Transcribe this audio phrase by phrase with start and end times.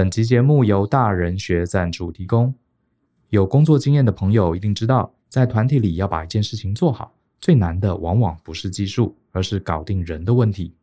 [0.00, 2.54] 本集节目由大人学赞助提供。
[3.28, 10.74] 有工作经验的朋友一定知道，在团体里要把一件事情做好，最难的往往不是技术，而是搞定人的问题。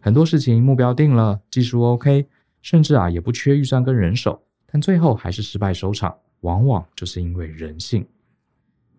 [0.00, 2.26] 很多事情目标定了，技术 OK，
[2.62, 8.04] 甚至啊也不缺预算跟人手，但最后还是失败收场，往往就是因为人性。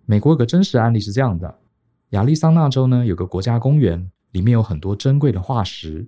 [0.06, 1.60] 美国有个真实案例是这样的：
[2.12, 6.08] 亚利桑那州呢有个国家公园，里面有很多珍贵的化石，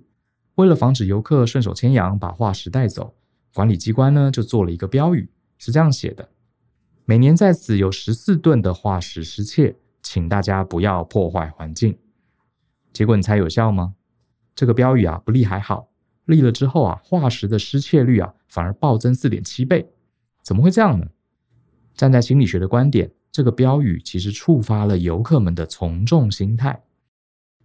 [0.54, 3.12] 为了防止游客顺手牵羊把化石带走，
[3.56, 6.28] 管理机关呢就做了一个标语，是这样写的。
[7.06, 11.96] 每年在此有十四吨的化石失窃，请大家不要破坏环境。
[12.92, 13.94] 结果你猜有效吗？
[14.54, 15.88] 这个标语啊不立还好，
[16.26, 19.88] 立了之后啊，化石的失窃率啊反而暴增四点七倍。
[20.42, 21.06] 怎么会这样呢？
[21.94, 26.82] 站在心理学的观点，这个标语其实触发了游客们的从众心态。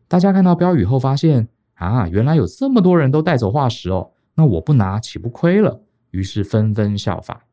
[0.07, 5.81] 大家看到标语后发现啊，原来有这么多人都带走化石哦，那我不拿岂不亏了？
[6.11, 7.45] 于是纷纷效法。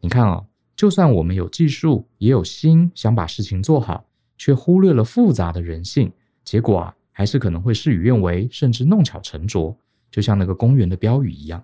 [0.00, 4.04] 你看啊、就算我们有技术，也有心想把事情做好，
[4.36, 6.12] 却忽略了复杂的人性，
[6.44, 9.76] 结果啊，还是可能会事与愿违，甚至弄巧成拙，
[10.10, 11.62] 就像那个公园的标语一样。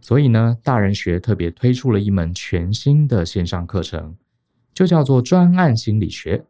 [0.00, 4.16] 所以呢，大人学特别推出了一门全新的线上课程，
[4.72, 6.44] 就叫做专案心理学。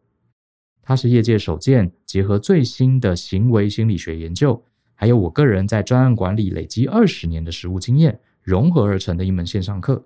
[0.83, 4.63] 它是业界首见，结合最新的行为心理学研究，
[4.97, 10.05] 还有我个人在专案管理累积二十年的实务经验，融合而成的一门线上课。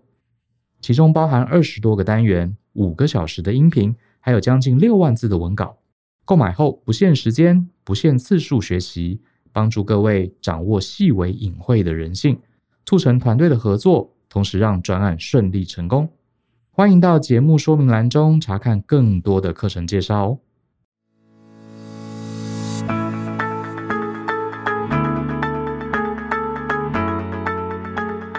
[0.81, 5.79] 其中包含二十多个单元、五个小时的音频，还有将近六万字的文稿。
[6.25, 9.21] 购买后不限时间、不限次数学习，
[9.53, 12.41] 帮助各位掌握细微隐晦的人性，
[12.85, 16.09] 促成团队的合作，同时让专案顺利成功。
[16.71, 20.39] 欢迎到节目说明栏中查看更多的课程介绍哦。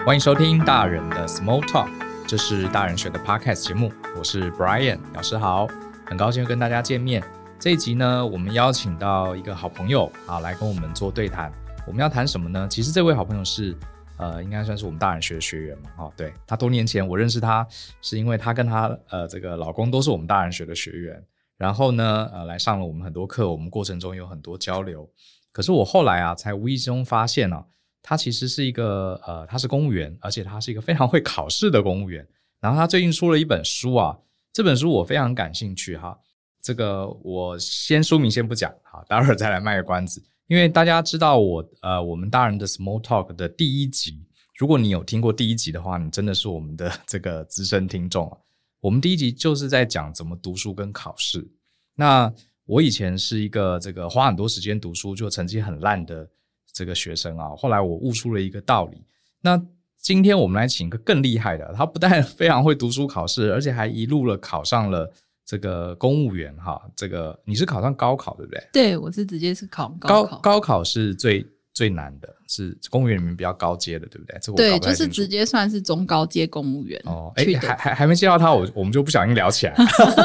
[0.04, 1.88] 欢迎收听大人的 Small Talk。
[2.26, 5.68] 这是大人学的 Podcast 节目，我是 Brian 老师好，
[6.04, 7.22] 很高兴跟大家见面。
[7.60, 11.52] 这一集呢，我们邀请到一个好朋友啊，来跟我们做对谈。
[11.86, 12.66] 我们要谈什么呢？
[12.68, 13.76] 其实这位好朋友是
[14.16, 15.90] 呃，应该算是我们大人学的学员嘛。
[15.98, 17.64] 哦，对，他多年前我认识他，
[18.00, 21.24] 是因为他跟他呃这个老公都是我们大人学的学员，
[21.56, 25.08] 然后呢呃来上了我们很多课，我们过程中有很多交流。
[25.52, 27.64] 可是我后来啊，才无意中发现呢、啊。
[28.02, 32.26] 他其实是一个呃，他是公务员，而且他是一个非常会考试的公务员。
[32.60, 34.18] 然后他最近出了一本书啊，
[34.52, 36.18] 这本书我非常感兴趣哈。
[36.60, 40.22] 这个我先书名先不讲哈，待会儿再来卖个关子。
[40.48, 44.24] 因为大家知道我呃，我们大人的 Small Talk 的第一集，
[44.58, 48.36] 如果你有听过第一集的话，你真的是我们的这个资深听众啊。
[48.80, 51.48] 我们第一集就是在讲怎么读书跟考试。
[51.94, 52.32] 那
[52.64, 56.28] 我以前是一个这个花很多时间读书，就成绩很烂的。
[56.72, 59.04] 这个学生啊，后来我悟出了一个道理。
[59.40, 59.60] 那
[60.00, 65.12] 今天我们来请一个更厉害的，他不但 非常会读书考试，而且还一路了考上了
[65.44, 66.80] 这个公务员哈。
[66.96, 68.68] 这个你是考上高考对不对？
[68.72, 70.36] 对，我是直接是考高考。
[70.38, 74.38] 高高考是最最难的，是公务员里面比较高阶的，对不对？
[74.42, 77.32] 这我、对，就是直接算是中高阶公务员哦。
[77.36, 79.74] 哎，还还还没介绍他，我我们就不小心聊起来。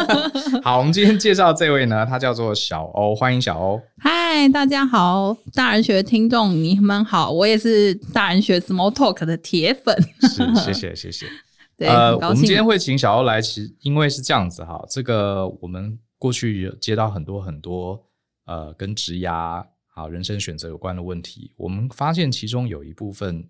[0.61, 3.81] 好，我们今天介绍这位呢，他叫做小欧，欢迎小欧。
[3.99, 9.95] 嗨，大家好，大人学的听众你们好，我也是大人学 Small Talk 的铁粉。
[10.21, 11.25] 是，谢谢谢谢。
[11.75, 18.01] 对，呃，我们今天会请小欧来，其实因为是这样子哈，这个我们过去有接到很多很多
[18.45, 19.65] 呃跟职涯。
[19.87, 23.43] 好，人生选择有关的问题，我们发现其中有一部分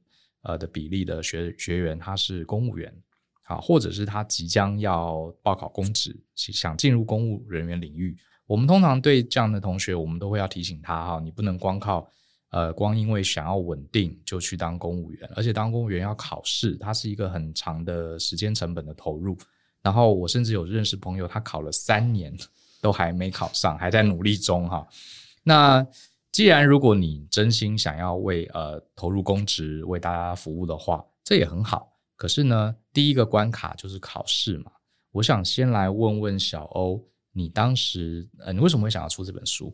[0.43, 2.91] 呃的比例的学学员他是公务员，
[3.43, 8.17] 啊，或者是他即将要报考公职，想进入公务人员领域。
[8.47, 12.09] 我们通常对这样的同学，我们都会要提醒他哈，你不能光靠
[12.49, 19.37] 呃光因为想要稳定就去当公务员，而且当公务员要考试，它是一个很长的时间成本的投入。
[19.83, 22.35] 然后我甚至有认识朋友，他考了三年
[22.81, 24.85] 都还没考上，还在努力中哈。
[25.43, 25.85] 那
[26.31, 31.93] 既然如果你真心想要为呃投入公职为大家服务的话，这也很好。
[32.15, 34.71] 可是呢，第一个关卡就是考试嘛。
[35.11, 37.01] 我想先来问问小欧，
[37.37, 39.71] 你当时呃，你为什么会想要出这本书？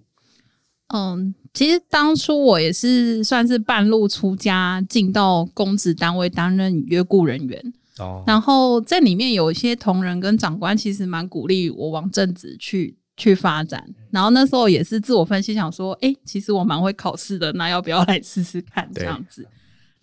[0.94, 7.74] 嗯，其实当初我也是算是半路出家，进到公职单位担任约雇人员。
[8.00, 12.98] 哦，然后在里面有一些同仁跟长官，其实蛮鼓励我往正职去。
[13.16, 19.48] 去发展，然后那时候也是自我分析，想说，哎、欸，其实我蛮会考试的，那要不要来试试看这样子？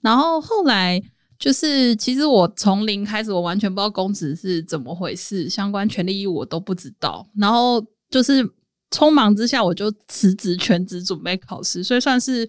[0.01, 1.03] 然后后来
[1.41, 7.27] 就是，其实我从零开始，我完全不知道公职是怎么回事，相关权利义务我都不知道。
[7.35, 8.47] 然后就是
[8.91, 12.49] 匆忙之下，我就辞职全职准备考试，所以算是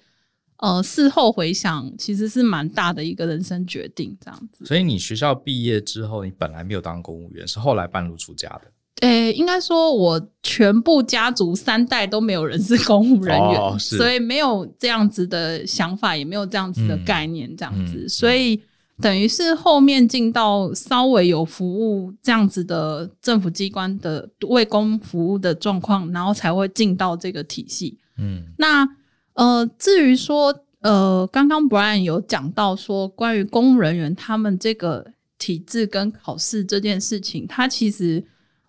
[0.58, 4.66] 呃，事后回想，其实是蛮大的一个人生决定，这样子。
[4.66, 8.64] 所以你学校毕业之后，你本来没有当公务员，是后来半路出家的。
[9.02, 17.94] 诶、欸，应该说，我全部家族三代都没有人是公务人员，哦、所以没有这样子的想法，也没有这样子的概念，这样子。
[17.96, 18.62] 嗯嗯、所以
[19.02, 27.98] 等于是后面进到稍微有服务这样子的政府机关的为公服务的状况，然后才会进到这个体系。
[28.18, 28.88] 嗯，那。
[29.34, 38.22] 呃，至于说，呃，刚刚 Brian 有讲到说，关于公务人员他们这个体制跟考试这件事情，他其实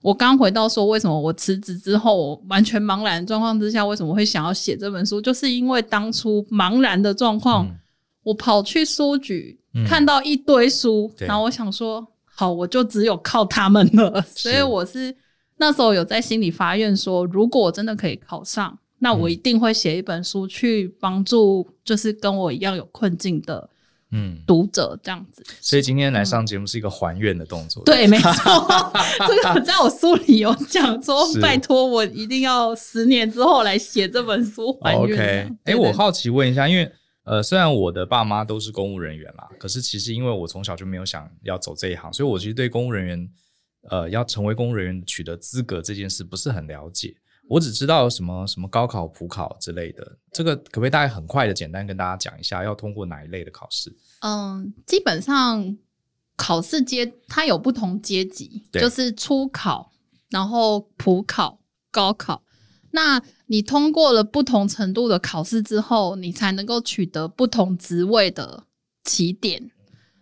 [0.03, 7.75] 我刚回到说，为什么我辞职之后，我完全茫然的状况之下，为什么会想要写这本书，就是因为当初茫然的状况，嗯、
[8.23, 15.15] 我跑去书局、嗯、看到一堆书，然后我想说，好，我就只有靠他们了， 所以我是
[15.57, 18.79] 那时候有在心里发愿说，如果我真的可以考上。
[19.05, 23.69] 那我一定会写一本书去帮助，就是跟我一样有困境的
[24.13, 25.45] 嗯读者这样子。
[25.61, 27.83] 所以今天来上节目是一个还愿的动作。
[27.83, 28.33] 对，没错，
[29.27, 35.19] 这个在我书里有讲说，拜托我一定要十年之后来写这本书还愿。
[35.19, 36.89] OK，哎，我好奇问一下，因为
[37.25, 43.31] 呃，虽然我的爸妈都是公务人员啦，可是其实因为我从小就没有想要走这一行，所以我其实对公务人员
[43.91, 47.15] 呃要成为公务人员取得资格这件事不是很了解。
[47.49, 53.95] 我只知道什么什么高考、普考之类的，这个可不可以大概很快的简单跟大家讲一下，要通过哪一类的考试？
[54.21, 55.77] 嗯，基本上
[56.37, 59.93] 考试阶它有不同阶级，就是初考，
[60.31, 61.61] 然后普考、
[61.91, 62.43] 高考。
[62.93, 63.21] 那
[63.53, 68.65] 你通过了不同程度的考试之后，你才能够取得不同职位的
[69.05, 69.71] 起点。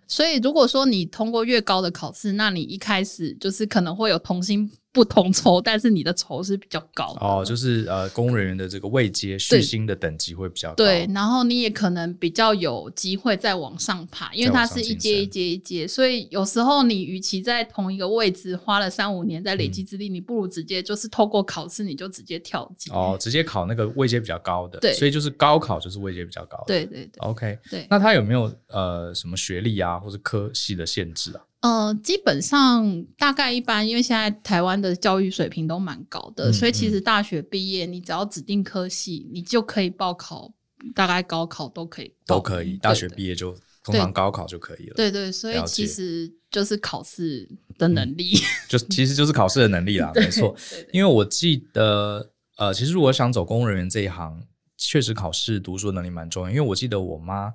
[0.09, 4.69] 所以，如果说你通过越高的考试，那你一开始就是可能会有同心。
[4.93, 10.75] 不同酬， 但是你的酬是比较高的哦，就是呃，公务人员的这个位阶续薪的等级会比较高。
[10.75, 24.79] 对，然后你也可能比较有机会再往上爬，因为它是一阶一阶一阶，所以有时候你与其在同一个位置花了三五年在累积资历，嗯、你不如直接就是透过考试，你就直接跳级哦，直接考那个位阶比较高的。
[24.81, 26.65] 对，所以就是高考就是位阶比较高的。
[26.67, 27.59] 对对对，OK。
[27.71, 31.41] 对，那他有没有呃什么学历啊，或是科系的限制啊？
[31.61, 40.51] 呃，基本上大概一般，因为现在台湾的教育水平都蛮高的，嗯、所以其实大学毕业，你只要指定科系，你就可以报考，
[40.95, 42.79] 大概高考都可以，都可以。
[42.79, 43.55] 大学毕业就
[43.85, 44.95] 通常高考就可以了。
[44.97, 47.47] 对，对对，所以其实就是考试
[47.77, 48.41] 的能力，嗯、
[48.71, 50.57] 就 其实就是考试的能力啦， 没错。
[50.95, 54.43] 因为我记得，呃，其实如果想走公务人员这一行，
[54.79, 56.49] 确实考试读书能力蛮重要。
[56.49, 57.53] 因为我记得我妈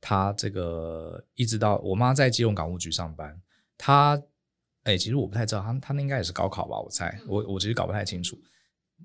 [0.00, 3.36] 她这个一直到我妈在基隆港务局上班。
[3.78, 4.20] 他，
[4.82, 6.78] 哎、欸，其实我不太知道，他他那应该也是高考吧？
[6.78, 8.36] 我猜，我我其实搞不太清楚。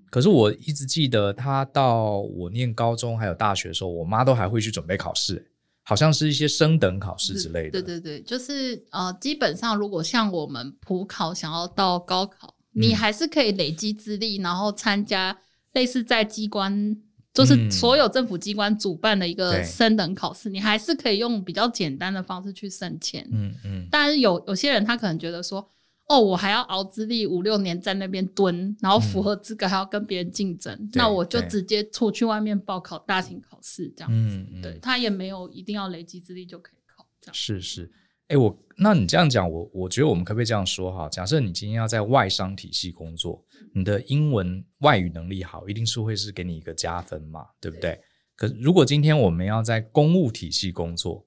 [0.09, 5.49] 可是我一直记得，他到我念高中还有大学的时候，我妈都还会去准备考试，
[5.83, 7.81] 好像是一些升等考试之类的。
[7.81, 15.37] 对对对，就是呃，基本上如果像我们普考想要到高考，你还是可以累积资历，然后参加
[15.73, 16.97] 类似在机关。
[17.33, 23.27] 就是所有政府机关主办的一个升等考试，嗯、你还是可以用比较简单的方式去升迁。
[23.31, 23.87] 嗯嗯。
[23.89, 25.67] 但是有有些人他可能觉得说，
[26.07, 34.37] 哦，我还要熬资历五六年在那边蹲，然后符合资格还要跟别人竞争，嗯、那我就直接出去外面报考大型考试这样子。
[34.37, 34.61] 嗯嗯。
[34.61, 37.33] 对，他也没有一定要累积资历就可以考这样。
[37.33, 37.91] 是是。
[38.33, 41.07] 哎，我那你这样讲，我我觉得我们可不可以这样说哈？
[41.07, 43.39] 假设你今天要在外商体系工作，
[43.75, 47.91] 你的英文外语能力好，一定是会是给你一个加分嘛，对不对？
[47.91, 47.99] 对。
[48.35, 51.23] 可是如果今天我们要在公务体系工作，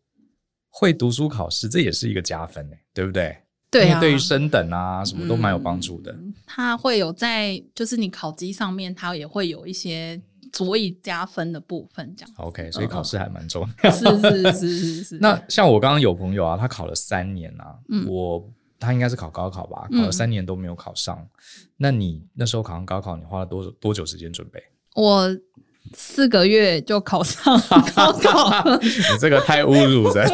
[0.69, 3.37] 会读书考试，这也是一个加分诶，对不对？
[3.71, 3.89] 对啊。
[3.89, 6.11] 因为对于升等啊，什么都蛮有帮助的。
[6.11, 10.21] 嗯，它会有在，就是你考级上面，它也会有一些。
[10.53, 13.91] 所以加分的部分这样，OK，所以考试还蛮重要。
[13.91, 15.19] 是是是是是。
[15.23, 18.49] 那像我刚刚有朋友啊，他考了三年啊，嗯、我
[18.79, 21.17] 他应该是考高考吧，考了三年都没有考上。
[21.17, 21.29] 嗯、
[21.77, 24.63] 那你那时候考上高考，你花了多多久时间准备？
[24.95, 25.29] 我
[25.93, 27.61] 四个月就考上
[27.95, 28.77] 高考。
[28.81, 30.27] 你这个太侮辱人。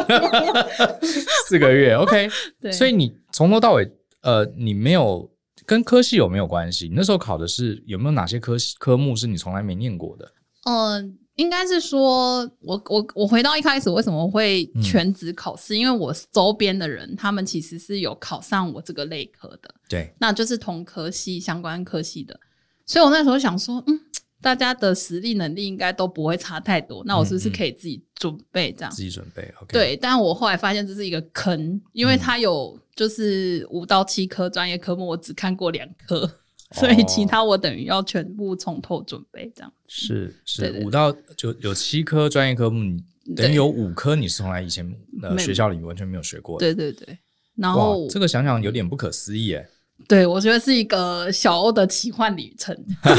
[1.49, 2.29] 四个月，OK。
[2.61, 2.71] 对。
[2.73, 3.91] 所以你从头到尾，
[4.23, 5.32] 呃，你没有。
[5.67, 6.89] 跟科系有没有关系？
[6.89, 10.33] 你那时候考的是有没有哪些科科目是你从来没念过的？
[10.65, 15.75] 嗯、呃，应该是说，我我我回到一开始为什么会全职考试？
[15.75, 22.39] 嗯、因为我周边的人他们其实是有考上我这个类科的，对，那就是同科系相关科系的，
[22.87, 24.01] 所以我那时候想说，嗯。
[24.43, 28.91] 大家的实力能力应该都不会差太多，那我是不是可以自己准备这样？
[28.91, 29.73] 嗯嗯、自己准备，OK。
[29.73, 36.31] 对，但我后来发现这是一个坑，因为它有就是五到七科专业科目，我只看过两科。
[36.75, 39.71] 所以其他我等于要全部从头准备这样。
[39.87, 44.91] 是是，五到就有七科专业科目，你等于有五科你是从来以前
[45.23, 46.65] 呃学校里完全没有学过的。
[46.65, 47.19] 对对对，
[47.57, 49.69] 然后这个想想有点不可思议哎。
[50.09, 52.75] 对，我觉得是一个小欧的奇幻旅程。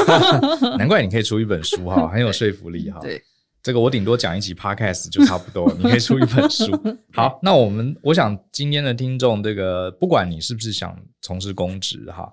[0.79, 2.99] 难怪你可以出一本书哈，很有说服力哈。
[3.01, 3.23] 对，
[3.63, 6.69] 这个我顶多讲一集 podcast 就差不多了，你可以出一本书。
[7.13, 12.31] 好，那我们我想今天的听众，这个不管你是不是想从事公职哈，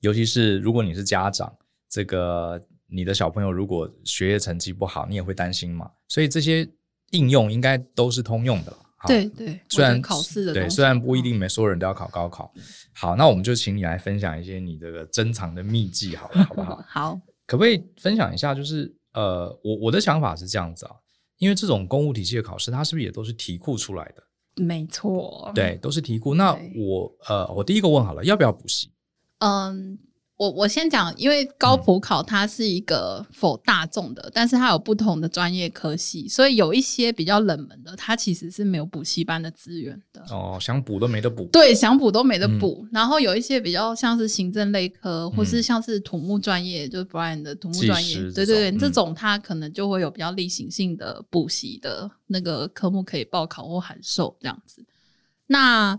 [0.00, 1.50] 尤其是如果你是家长，
[1.88, 5.88] 这个你的小朋友如果学业成绩不好，你也会担心嘛。
[6.08, 6.68] 所以这些
[7.12, 8.76] 应用应该都是通用的。
[9.06, 12.52] 对对，虽然考试的对，虽然不一定每所有人都要考高考。
[12.92, 16.82] 好，那我们就请你来分享一些你这个珍藏的秘籍，好了，好不好？
[16.88, 18.54] 好，可不可以分享一下？
[18.54, 20.92] 就是呃，我我的想法是这样子啊，
[21.38, 24.22] 因为这种公务体系的考试，它是不是也都是题库出来的？
[24.62, 26.34] 没错，对，都是题库。
[26.34, 28.90] 那我呃，我第一个问好了，要不要补习？
[29.38, 29.98] 嗯。
[30.42, 40.20] 我我先讲，因为高普考它是一个否大众的，嗯、但是它有不同的专业科系，所以有一些比较冷门的，它其实是没有补习班的资源的。
[40.30, 41.44] 哦，想补都没得补。
[41.52, 42.80] 对，想补都没得补。
[42.82, 54.84] 嗯、然后有一些比较像是行政类科，或是像是土木专业，嗯、就是 Brian 的土木专业，对对对，嗯、这种它可能就会有比较例行性的补习的那个科目可以报考或函授这样子。
[55.46, 55.96] 那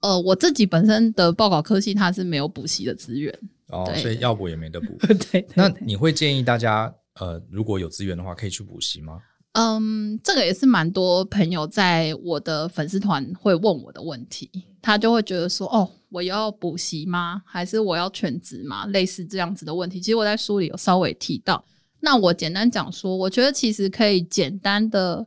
[0.00, 3.32] 呃，我自己本身的报考科系它是没有补习的资源。
[3.74, 4.86] 哦，所以要补也没得补。
[5.06, 9.20] 对，对，对，那你会建议大家，呃，如果有资源的话，可以去补习吗？
[9.52, 14.50] 嗯，这个也是蛮多朋友在我的粉丝团会问我的问题，
[14.80, 17.42] 他就会觉得说，哦，我要补习吗？
[17.44, 18.86] 还是我要全职吗？
[18.86, 20.00] 类似这样子的问题。
[20.00, 21.64] 其实我在书里有稍微提到，
[22.00, 25.26] 那我简单讲说，我觉得其实可以简单的。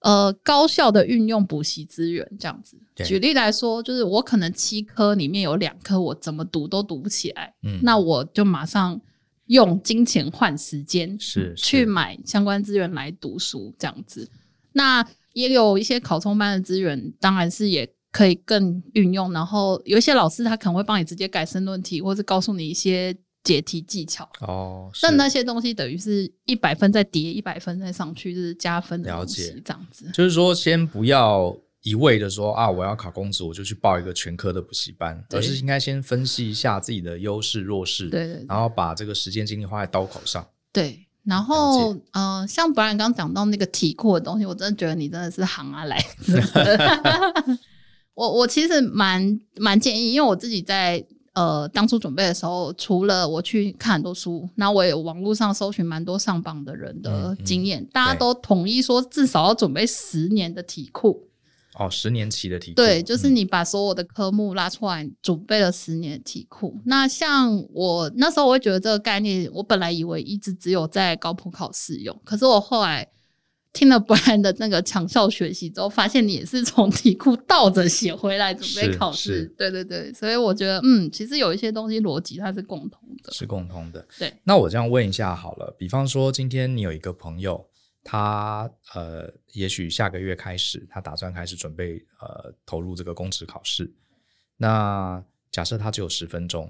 [0.00, 9.00] 呃，高效的运用补习资源这样子，举例来说，就是我可能七科里面有两科我怎么读都读不起来，嗯，那我就马上
[9.46, 14.30] 用金钱换时间，是去买相关资源来读书这样子。
[14.72, 19.32] 那也有一些考冲班的资源，当然是也可以更运用。
[19.32, 23.16] 然后有一些老师他可能会帮你直接改申论题，或者告诉你一些。
[23.48, 29.44] 解题技巧哦，那那些东西等于是一百分再叠一百分再上去，就是加分的东西。
[29.44, 30.10] 了解，这样子。
[30.12, 38.10] 就是说，先不要一味的说啊，我要考公职，我就去报一个全科的补习班，对而是应该先分析一下自己的优势弱势，
[38.46, 40.46] 然后把这个时间精力花在刀口上。
[40.70, 45.98] 对，然后嗯、呃，像不然刚讲到那个题库的东西，我真的觉得你真的是行啊来。
[48.12, 51.02] 我我其实蛮蛮建议，因为我自己在。
[51.38, 61.28] 呃，当初准备的时候，除了我去看很多书，那我也有网络上搜寻蛮多上榜的人的经验，嗯嗯、大家都统一说至少要准备十年的题库。
[61.78, 62.74] 哦，十年期的题库。
[62.74, 66.72] 对，就是你把所有的科目拉出来，准备了十年的题库。
[66.74, 73.06] 嗯、那像我那时候，我会觉得这个概念，我本来以为一直只有在高普考适用，可是我后来。
[73.78, 79.44] 听了 Brian 的那个强效学习之后，发现你也是从题库倒着写回来准备考试。
[79.56, 84.04] 对对对，所以我觉得，嗯，其实有一些东西逻辑它是共通的，是共通的。
[84.18, 87.64] 对，那我这样问一下好了，比方说今天你有一个朋友，
[88.02, 93.88] 他呃，也许下个月开始，他打算开始准备呃，投入这个公职考试。
[94.56, 96.68] 那假设他只有十分钟，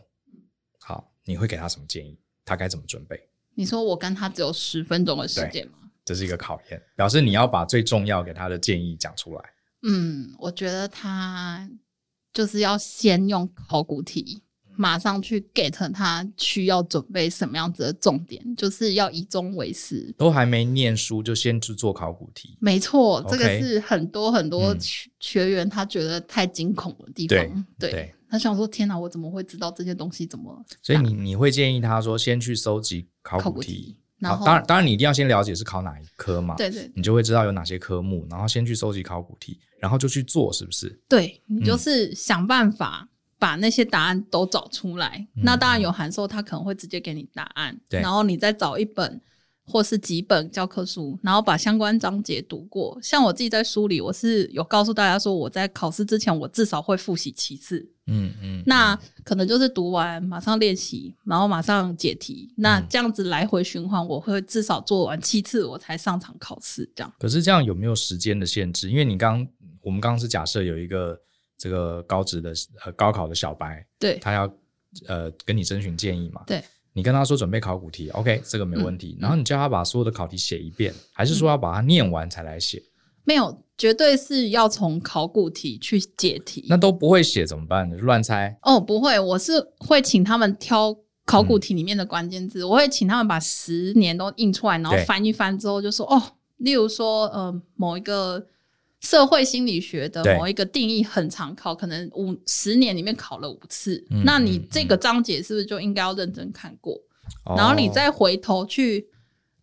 [0.78, 2.18] 好，你会给他什么建议？
[2.44, 3.18] 他该怎么准备？
[3.54, 5.87] 你说我跟他只有十分钟的时间吗？
[6.08, 9.42] 这是一个考验，表示你要把最重要给他的建议讲出来。
[9.82, 11.68] 嗯，我觉得他
[12.32, 14.42] 就是要先用考古题，
[14.74, 20.10] 马上去 get 他需要准备什么样子的重点，就是要以终为始。
[20.16, 24.74] 都还没念书就先去做考古题，没错，这个是很多很多
[25.20, 27.38] 学员他觉得太惊恐的地方。
[27.38, 30.26] 嗯、对，对他想说：“天哪，我怎么会知道这些东西？
[30.26, 33.96] 怎么？”所以你你会建议他说，先去搜集考古题。
[34.22, 40.98] 好，当然，当然，你一定要先了解是考哪一科嘛，对对，你就会知道有哪些科目，然后先去收集考古题，然后就去做，是不是？
[41.08, 43.08] 对，你就是想办法
[43.38, 45.26] 把那些答案都找出来。
[45.36, 49.20] 嗯、那当然有函授，他可能会直接给你答案，对然后你再找一本。
[49.68, 52.98] 或是几本教科书，然后把相关章节读过。
[53.02, 57.78] 像我自己在书里，我是有告诉大家说，我在考试之前，我至少会复习七次。
[58.06, 62.50] 嗯嗯，嗯那可能就是读完马上练习，然后马上解题。
[62.56, 66.90] 那这样子来回循环，我会至少做完七次，我才上场考试。
[66.96, 67.12] 这样。
[67.18, 68.90] 可是这样有没有时间的限制？
[68.90, 69.46] 因为你刚
[69.82, 71.20] 我们刚刚是假设有一个
[71.58, 74.50] 这个高职的呃高考的小白，对，他要
[75.06, 76.42] 呃跟你征询建议嘛？
[76.46, 76.64] 对。
[76.98, 79.14] 你跟他说准备考古题，OK，这个没问题。
[79.18, 82.82] 嗯、然后你叫他把所有的考题写一遍，嗯、还是说要把它念完才来写？
[83.22, 86.66] 没有，绝对是要从考古题去解题。
[86.68, 87.96] 那都不会写怎么办呢？
[87.98, 88.58] 乱猜？
[88.62, 90.92] 哦，不会，我是会请他们挑
[91.24, 96.20] 考古题里面的关键字，嗯、我会请他们把十年都印出来，然后翻一翻之后就说哦，
[96.56, 98.44] 例如说呃某一个
[99.00, 106.94] 社会心理学的某一个定义很常考，可能五十年里面考了五次，嗯、那你这个章节是不是就应该要认真看过？
[107.50, 109.08] 嗯、然后你再回头去。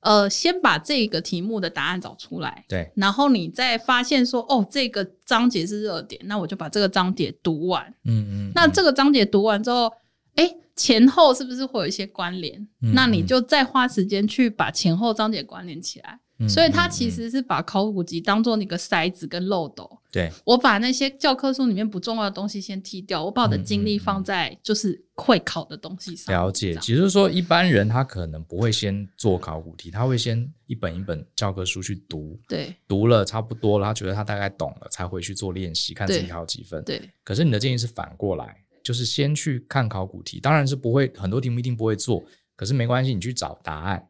[0.01, 9.91] 呃，先把这个题目的答案找出来，对，然后你再发现说，哦，这个章节是热点，那我就把这个章节读完，嗯，嗯嗯，那这个章节读完之后，
[10.35, 12.67] 哎，前后是不是会有一些关联？
[12.93, 16.19] 那你就再花时间去把前后章节关联起来。
[16.49, 19.89] 所以它其实是把考古题当做那个筛子跟漏斗。
[20.11, 26.33] 对，我把那些教科书里面不重要的东西先剔掉，我把我的精力放在就是会考的东西上。
[26.33, 32.37] 了解，只是说一般人他可能不会先做考古题，他会先一本一本教科书去读。
[32.47, 36.83] 对，读了差不多了，他觉得他大概懂了，才回去做练习，看自己考几分。
[36.83, 37.01] 对。
[37.23, 42.23] 可是你的建议是反过来，就是先去看考古题，当然是不会很多题目一定不会做，
[42.55, 44.07] 可是没关系，你去找答案。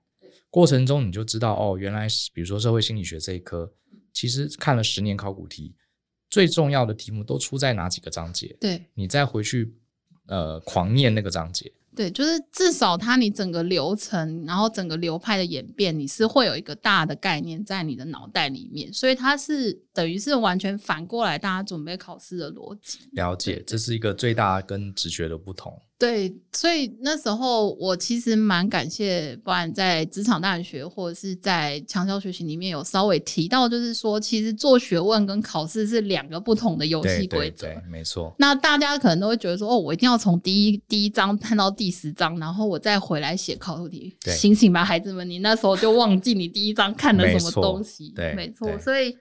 [0.56, 3.70] 过程中你就知道哦，原来比如说社会心理学这一科，
[4.14, 5.76] 其实看了十年考古题，
[6.30, 8.56] 最重要的题目都出在哪几个章节？
[8.58, 9.76] 对，你再回去
[10.28, 11.70] 呃狂念那个章节。
[11.94, 23.00] 对，就是至少它你整个流程，然后整个流派的演变，你是会有一个大的概念在你的脑袋里面，所以它是等于是完全反过来大家准备考试的逻辑。
[23.12, 25.78] 了解，这是一个最大跟直觉的不同。
[26.06, 37.68] 对，所以那时候我其实蛮感谢，不管在职场大学或者是在强效学习里面有稍微提到，就是说其实做学问跟考试是两个不同的游戏规则。
[37.90, 38.36] 没错。
[38.38, 44.16] 那大家可能都会觉得说，哦，我一定要从第一第一章看到第十章，然后我再回来写考古题。
[44.28, 48.14] 醒醒吧，孩子们，你那时候就忘记你第一章看了什么东西。
[48.16, 48.78] 对，没错。
[48.78, 49.18] 所以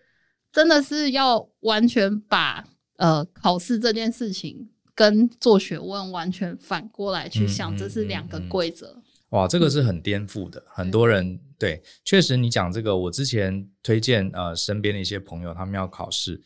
[0.53, 2.65] 真的是要完全把
[2.99, 4.69] 呃考试这件事情。
[4.95, 8.89] 跟做学问完全反过来去想，这是两个规则。
[8.89, 9.03] 嗯嗯嗯。
[9.31, 10.63] 哇，这个是很颠覆的。
[10.69, 16.41] 很多人对，确实你讲这个，我之前推荐呃身边的一些朋友，他们要考试，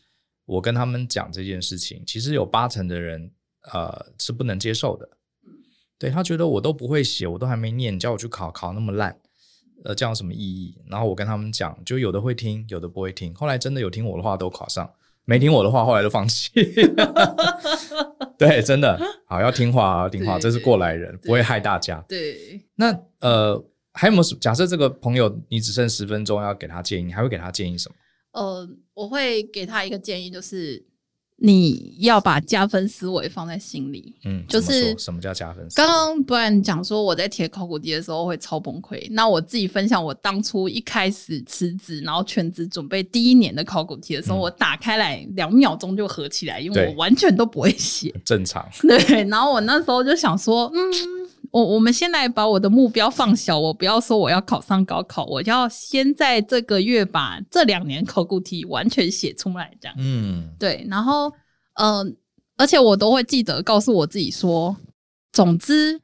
[0.45, 3.31] 我跟他们讲这件事情，其实有八成的人
[3.71, 5.07] 呃是不能接受的。
[5.99, 9.15] 对，他觉得我都不会写，我都还没念，你叫我去考，考那么烂，
[9.83, 10.75] 呃，这样有什么意义？
[10.87, 13.35] 然后我跟他们讲，就有的会听，有的不会听。
[13.35, 14.89] 后来真的有听我的话都考上，
[15.25, 16.49] 没听我的话，后来都放弃。
[18.39, 22.03] 对，真的好，要听话，啊听话，这是过来人，不会害大家。
[22.07, 24.23] 对，那呃，还有没有？
[24.39, 27.95] 假设这个朋友你只剩十分钟要给他建议，你还会给他建议什么？
[28.31, 30.88] 呃，我会给他一个建议，就是。
[31.41, 35.87] 你要把加分思维放在心里，嗯，就是什么叫加分思维？
[35.87, 48.67] 刚刚不然讲说我在填考古题的时候会超崩溃，那我自己分享我当初一开始辞职，然后全职准备第一年的考古题的时候，嗯、我打开来两秒钟就合起来，因为我完全都不会写，正常。
[48.81, 51.18] 对，然后我那时候就想说，嗯。
[51.51, 59.95] 我我们先来把我的目标放小，我不要说我要考上高考，我要先在这个月把这两年考古题完全写出来，这样。
[59.97, 60.85] 嗯，对。
[60.89, 61.29] 然后，
[61.75, 62.13] 嗯、呃，
[62.57, 64.75] 而且我都会记得告诉我自己说，
[65.31, 65.99] 总之，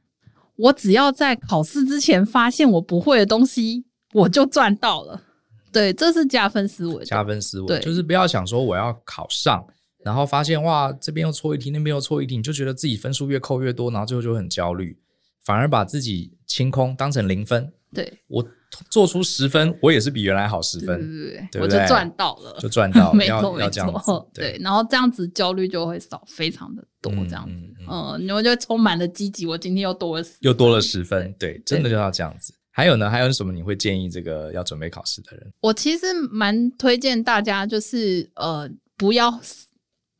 [0.56, 5.22] 我只要在考试之前发现我不会的东西，我就赚到了。
[5.72, 7.04] 对，这是加分思维。
[7.04, 9.64] 加分思维，对，就是不要想说我要考上，
[10.02, 14.98] 然后发现哇，这边又错一题，那边又错一题，你就觉得自己分数越扣越多，然后最后就很焦虑。
[15.46, 18.44] 反而把自己清空当成零分，对，我
[18.90, 27.52] 做出十分，我也是比原来好十分，对对，我就赚到了，就赚到了，没错没错，对，然后这样子焦虑就会少非常的多，这样子，
[27.88, 32.52] 嗯，你们就充满了积极，我今天又多了又多了十分，对，真的就要这样子。
[32.72, 35.52] 还有呢，还有什么你会建议这个要准备考试的人？
[35.60, 39.30] 我其实蛮推荐大家，就是呃，不要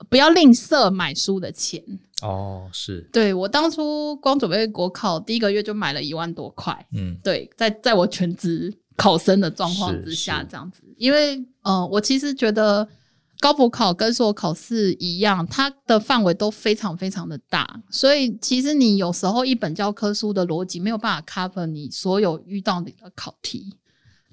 [0.09, 1.83] 不要吝啬买书的钱。
[2.23, 12.89] 哦，是对，我当初光准备国考第一个月就买了一万多块，嗯，对，在在我全职考生的状况之下这样子，因为呃，我其实觉得
[13.39, 23.77] 高普考跟所有考试一样，它的范围都非常非常的大，所以其实你有时候一本教科书的逻辑没有办法 cover 你所有遇到你的考题。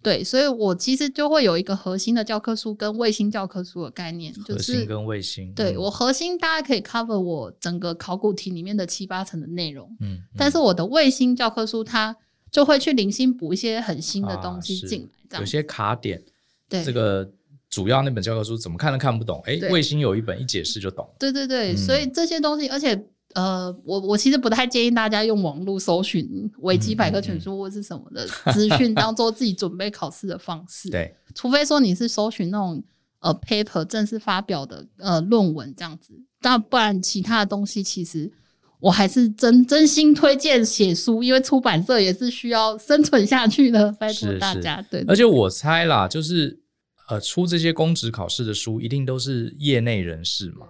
[0.03, 5.53] 对，所以我其实就会有一个核心的教科书跟卫星教科书的概念，就是核心跟卫星。
[5.53, 12.15] 对，我核心大概可以 cover 我整个考古题里面的七八成的内容，嗯，但是我的卫星教科书它
[12.51, 16.21] 就会去零星补一些很新的东西进来，这样有些卡点。
[16.67, 17.31] 对，这个
[17.69, 21.09] 主要那本教科书怎么看都看不懂，哎，卫星有一本一解释就懂。
[21.17, 23.07] 对对对，所以这些东西，而且。
[23.33, 30.89] 呃，我我其实不太建议大家用网络搜寻维基百科全书或是什么的资讯当做自己准备考试的方式。
[30.91, 32.83] 对，除非说你是搜寻那种
[33.19, 38.31] 呃 paper 正式发表的呃论文这样子，但不然其他的东西其实
[38.79, 44.81] 我还是真真心推荐写书，因为出版社也是需要生存下去的，拜托大家。
[44.91, 46.59] 对，对，对，而且我猜啦，就是
[47.07, 50.67] 呃，出这些公职考试的书，一定都是业内人士嘛。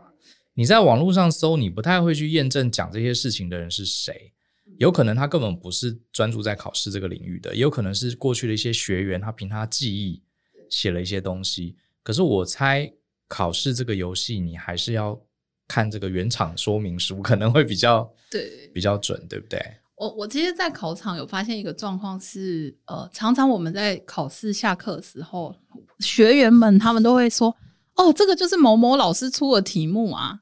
[0.56, 4.32] 你在网络上搜，你不太会去验证讲这些事情的人是谁。
[4.78, 10.22] 有可能他根本不是专注在考试这个领域的，也有可能是过去的一些学员，他凭他记忆
[10.70, 11.76] 写了一些东西。
[12.02, 12.92] 可是我猜
[13.28, 15.20] 考试这个游戏，你还是要
[15.68, 19.60] 看这个原厂说明书，可能会比较 对比较准，对不对？
[19.96, 25.56] 我我其实，在考场有发现一个状况是，呃，常常我们在考试下课的时候，
[26.00, 27.56] 学员们他们都会说
[27.96, 30.40] ：“哦，这个就是某某老师出的题目啊。”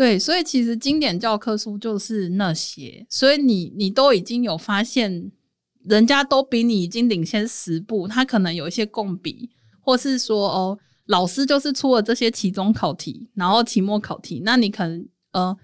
[0.00, 5.30] 对，所以其实经典教科书就是那些，所以你你都已经有发现，
[5.84, 15.54] 人家都比你已经领先十步，他可能有一些共笔，或是说哦，老师就是出了这些期中考题，然后期末考题，那你可能呃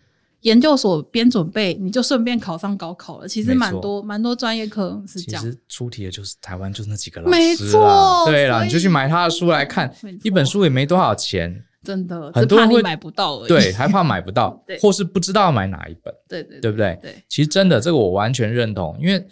[0.43, 3.27] 研究所边准备，你就顺便考上高考了。
[3.27, 5.43] 其实蛮多蛮多专业课是这样。
[5.43, 9.91] 其实出题的就是台湾就是那几个老师，没错，对了，你就去买他的书来看，
[10.23, 11.65] 一本书也没多少钱。
[11.87, 16.99] 真的，很多人会买不到而已，对，还怕买不到， 或是不知道要买哪一本，对对，对不对？
[17.01, 19.25] 对，其实真的这个我完全认同，因为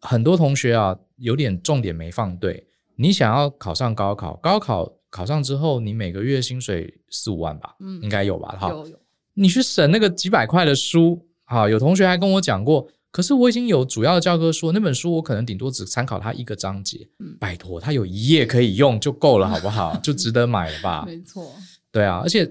[0.00, 2.66] 很多同学啊，有点重点没放对。
[2.96, 8.56] 你想要考上高考，高考考上之后，你每个月薪水四五万吧，嗯，应该有吧？
[8.60, 8.98] 哈，有有。
[9.34, 19.96] 你去省那个几百块的书，哈，有同学还跟我讲过，可是我已经有主要的教科书，那本书我可能顶多只参考它一个章节，嗯，拜托，它有一页可以用就够了，好不好？
[20.02, 21.04] 就值得买了吧？
[21.06, 21.48] 没错。
[21.92, 22.44] 对啊，而且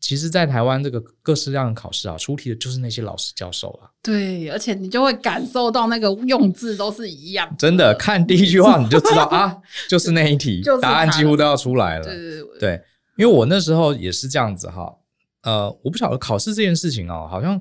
[0.00, 3.90] 其实，在台湾这个各式各样的考试啊，出题的就是那些老师教授啊。
[4.02, 7.54] 对，而且你就会感受到那个用字都是一样。
[7.58, 9.54] 真的，看第一句话你就知道啊，
[9.90, 12.04] 就是那一题，答案几乎都要出来了。
[12.06, 12.82] 对对对，对，
[13.18, 14.90] 因为我那时候也是这样子哈。
[15.42, 17.60] 呃，我不晓得考试这件事情哦，好像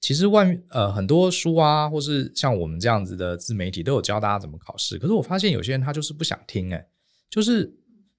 [0.00, 4.98] 其实外面呃很多书啊，或是像我们这样子的自媒体都有教大家怎么考试。
[4.98, 6.86] 可是我发现有些人他就是不想听，诶，
[7.28, 7.76] 就是。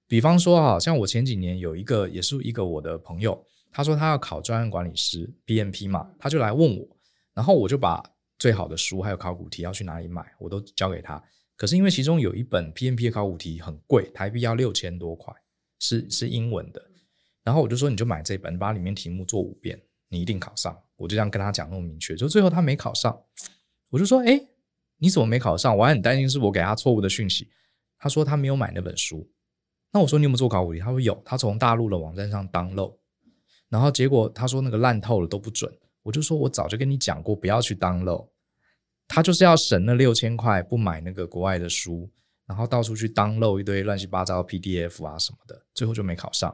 [0.08, 6.86] 比方说啊，像我前几年有一个，也是一个我的朋友，他说他要考专案管理师 PMP 嘛，他就来问我，
[7.32, 8.02] 然后我就把
[8.38, 11.22] 最好的书还有考古题要去哪里买，我都交给他。
[11.56, 15.32] 可是因为其中有一本 PMP 的考古题很贵，台币要六千多块，
[15.78, 16.82] 是是英文的。
[17.42, 20.78] 然后我就说你就买这本，把里面题目做五遍，你一定考上。
[20.96, 23.18] 我就这样跟他讲那么明确，就最后他没考上，
[23.90, 24.40] 我就说哎，
[24.98, 25.76] 你怎么没考上？
[25.76, 27.48] 我还很担心是我给他错误的讯息。
[27.98, 29.30] 他说他没有买那本书。
[29.92, 30.80] 那我说你有没有做考古题？
[30.80, 32.96] 他说有，他从大陆的网站上 download，
[33.68, 35.72] 然后结果他说那个烂透了都不准。
[36.02, 38.28] 我就说我早就跟你讲过不要去 download，
[39.06, 42.10] 他就是要省那六千块不买那个国外的书，
[42.46, 46.52] 然后到处去 download 一堆乱七八糟的 PDF 啊什么的，最后就没考上。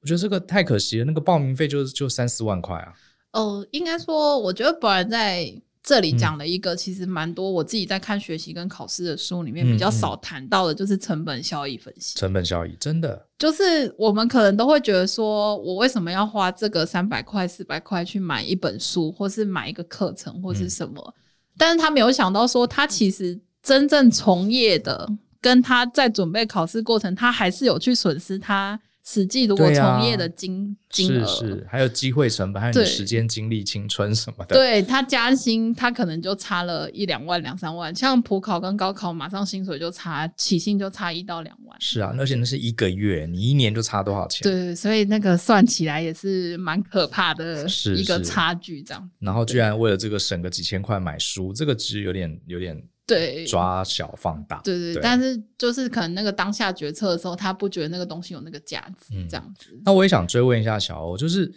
[0.00, 2.94] 我觉得这个太可惜了，那个报名费就就三四万块啊。
[3.32, 5.62] 哦，应该说我觉得本来在。
[5.80, 7.50] 这里讲了一个，其实蛮多。
[7.50, 12.18] 我自己在看学习跟考试的书里面比较少谈到的，就是成本效益分析。
[12.18, 21.02] 成本效益真的就是我们可能都会觉得说，我为什么要花这个三百块、四百块去买一本书，或是买一个课程，或是什么？
[21.06, 21.22] 嗯、
[21.56, 25.08] 但是他没有想到说，他其实真正从业的，
[25.40, 28.78] 跟他在准备考试过程，他还是有去损失他。
[29.10, 34.54] 实际如果从业的金、啊、金额是是，还有机会成本，还有你时间、精力、青春什么的。
[34.54, 37.94] 对，他加薪，他可能就差了一两万、两三万。
[37.94, 41.74] 像普考跟高考，马上薪水就差起薪就差一到两万。
[41.80, 44.42] 是啊，而且那是一个月，你一年就差多少钱？
[44.42, 47.66] 对，所以那个算起来也是蛮可怕的，
[47.96, 49.10] 一个差距这样。
[49.20, 52.78] 然后居然为了这个省个几千块买书，这个其实有点有点。
[53.08, 59.80] 对，抓小放大，对对，对，但是就是可能那个当下决策的时候，他不觉得那个东西有那个价值，嗯、这样子。
[59.82, 61.50] 那我也想追问一下小欧，就是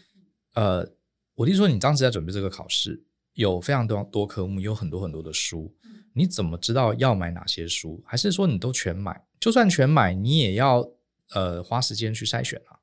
[0.54, 0.90] 呃，
[1.36, 5.70] 我听说你当时在准备这个考试，有非常多多科目，有很多很多的书，
[6.14, 8.02] 你怎么知道要买哪些书？
[8.08, 9.22] 还是说你都全买？
[9.38, 10.88] 就算全买，你也要
[11.34, 12.80] 呃花时间去筛选啊？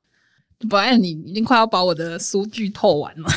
[0.67, 3.27] 不然你已经快要把我的书剧透完了，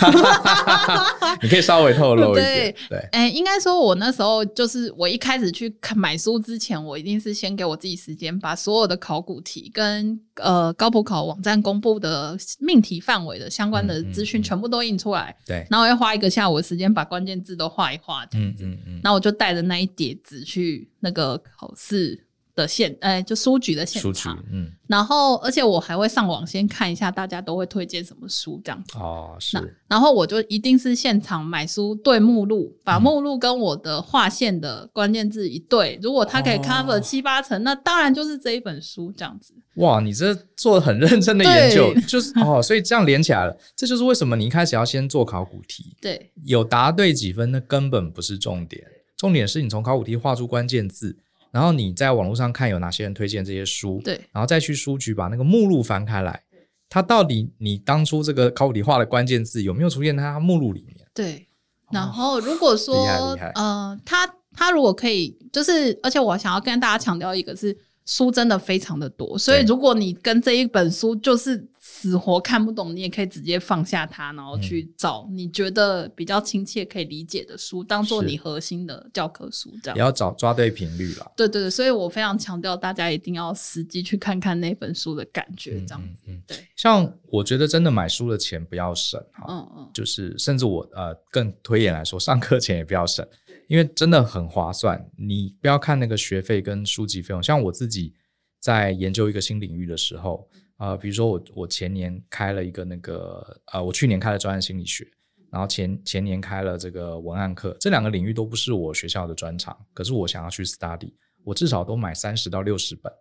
[1.40, 2.74] 你可以稍微透露一点。
[2.88, 15.36] 对，哎、欸，应该说，我那时候就是我一开始去看买书之前，我一定是先给我自己时间，把所有的考古题跟呃高普考网站公布的命题范围的相关的资讯全部都印出来。
[15.46, 18.64] 对、嗯，然后我要花一个下午的时间把关键字都画一画，这样子。
[18.64, 19.00] 嗯嗯嗯。
[19.04, 39.54] 那我就带着那一叠纸去那个考试的现，哎、欸，就书局的现场，嗯，然后而且我还会上网先看一下大家都会推荐什么书这样子哦，是，然后我就一定是现场买书对目录，把目录跟我的划线的关键字一对，嗯、如果它可以 cover 七八成，哦、那当然就是这一本书这样子。
[39.76, 48.84] 哇，你这做的很认真的研究，就是哦，所以这样连起来了，这就是为什么你一开始要先做考古题，对，有答对几分那根本不是重点，
[49.16, 51.16] 重点是你从考古题画出关键字。
[51.52, 56.42] 然后你在网络上看有哪些人推荐这些书，对，然后再去书局把那个目录翻开来，
[56.88, 60.96] 它到底你当初这个考古题画的关键字有没有出现在它目录里面？
[61.14, 61.46] 对。
[61.92, 71.68] 然后如果说，哦、呃，他他如果可以，就是而且我想要跟大家强调一个是书真的非常的多，所以如果你跟这一本书就是。
[72.02, 79.72] 死活看不懂，你也可以直接放下它，然后去找你觉得比较亲切、可以理解的书，当做你核心的教科书。
[79.80, 81.32] 这样也要找抓对频率了。
[81.36, 86.24] 对对对，所以我非常强调大家一定要实际去看看那本书的感觉，这样子。
[86.26, 86.56] 嗯，嗯嗯对。
[86.74, 93.24] 像我觉得真的买书的钱不要省哈，嗯嗯，就是甚至我呃更推演来说，上课钱也不要省，
[93.68, 95.08] 因为真的很划算。
[95.16, 98.12] 你不要看那个学费跟书籍费用，像我自己
[98.58, 100.48] 在研究一个新领域的时候。
[100.78, 105.06] 呃，比如说我我前年开了一个那个呃，我去年开了专案心理学，
[105.50, 111.12] 然后前前年开了这个文案课，这两个领域都不是我学校的专长，可是我想要去 study，
[111.44, 113.12] 我至少都买三十到六十本，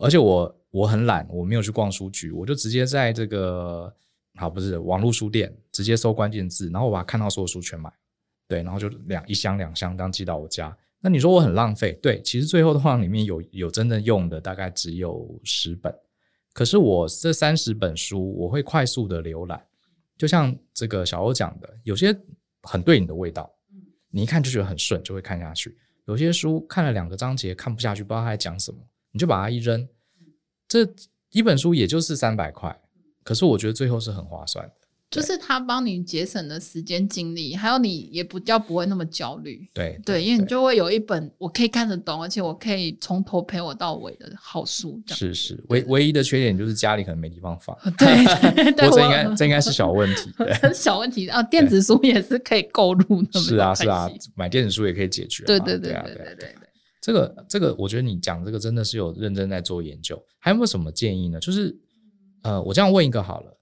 [0.00, 3.90] 而且我我很懒，我没有去逛书局，我就直接在这个
[4.34, 7.90] 好不是网络书店直接搜关键字，然后我把看到所有书全买，
[8.46, 10.76] 对，然后就两一箱两箱当寄到我家。
[11.00, 11.92] 那你说我很浪费？
[12.02, 15.94] 对，其实最后的话里面有有真正用的大概只有十本。
[16.54, 19.62] 可是我这三十本书，我会快速的浏览，
[20.16, 22.16] 就像这个小欧讲的，有些
[22.62, 23.52] 很对你的味道，
[24.08, 25.76] 你一看就觉得很顺，就会看下去。
[26.06, 28.78] 有些书看了两个章节看不下去，不知道他在讲什么，
[29.10, 29.86] 你就把它一扔。
[30.68, 30.88] 这
[31.30, 32.80] 一本书也就是三百块，
[33.24, 34.74] 可是我觉得最后是很划算的。
[35.14, 39.66] 就是他帮你节省的时间精力，还有你也不叫不会那么焦虑。
[39.72, 45.00] 对对，因为你就会有一本我可以看得懂，而且我可以从头陪我到尾的好书。
[45.06, 47.76] 是是，唯唯一的缺点就是家里可能没地方放。
[47.96, 50.32] 对，对 这应该这应该是小问题。
[50.74, 53.40] 小问题啊，电子书也是可以购入的。
[53.40, 55.44] 是啊是啊，买电子书也可以解决。
[55.44, 56.54] 对对对对对对对。
[57.00, 60.18] 这个这个，我觉得你讲这个真的是有认真在做研究。
[60.40, 61.38] 还有没有什么建议呢？
[61.38, 61.76] 就是
[62.42, 63.53] 呃，我这样问一个好了。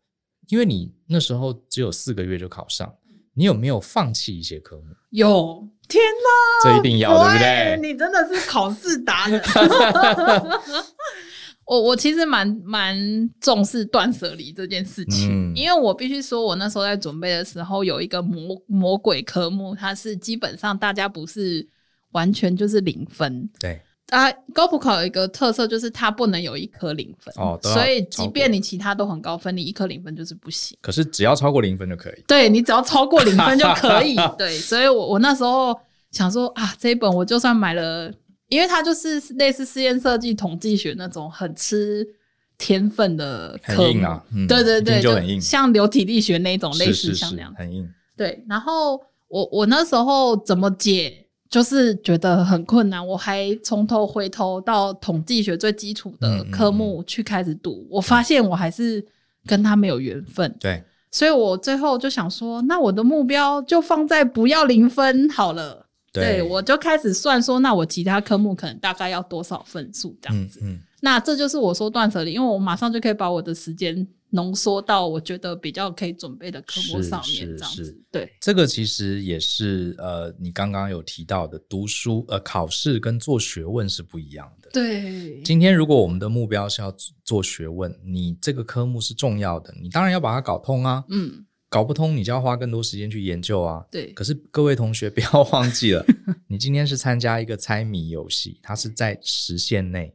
[0.52, 2.94] 因为你那时候只有四个月就考上，
[3.32, 4.84] 你有没有放弃一些科目？
[5.08, 7.78] 有，天哪，这一定要对不对？
[7.80, 9.42] 你真的是考试达人。
[11.64, 12.94] 我我其实蛮蛮
[13.40, 21.66] 重视断舍离这件事情，嗯、因为我必须说，我那时候在准备的时候有一个魔魔鬼科目，它是基本上大家不是
[22.10, 23.80] 完全就是零分，对。
[24.12, 30.76] 啊，高普考有一个特色，就是它不能有一科零分哦，所以即便你其他都很高分，你一科零分就是不行。
[30.82, 32.24] 可是只要超过零分就可以。
[32.26, 34.14] 对，你只要超过零分就可以。
[34.36, 35.74] 对，所以我我那时候
[36.10, 38.12] 想说啊，这一本我就算买了，
[38.48, 42.06] 因为它就是类似实验设计、统计学那种很吃
[42.58, 47.88] 天分的科目，很硬啊，嗯、对对对，就很硬，像流体力学那种类似像那样，很硬。
[48.14, 51.21] 对，然后我我那时候怎么解？
[51.52, 59.04] 就是觉得很困难，我还从头回头到统计学最基础的科目去开始读，嗯嗯嗯，我发现我还是
[59.46, 60.50] 跟他没有缘分。
[60.58, 65.86] 对，所以我最后就想说，那我的目标就放在不要零分好了。
[66.10, 70.58] 对，对，我就开始算说，那我其他科目可能大概要多少分数这样子。
[70.62, 74.08] 嗯，嗯，那这就是我说断舍离，因为我马上就可以把我的时间。
[74.34, 78.02] 浓缩到我觉得比较可以准备的科目上面，这样子。
[78.10, 84.70] 对，这个其实也是呃，你刚刚有提到的，读书呃，考试跟做学问是不一样的。
[84.72, 91.04] 对，今天如果我们的目标是要做学问，你这个科目是重要的，你当然要把它搞通啊。
[91.10, 93.84] 嗯，搞不通，你就要花更多时间去研究啊。
[93.90, 96.04] 对，可是各位同学 不要忘记了，
[96.48, 100.14] 你今天是参加一个猜谜游戏，它是在时限内。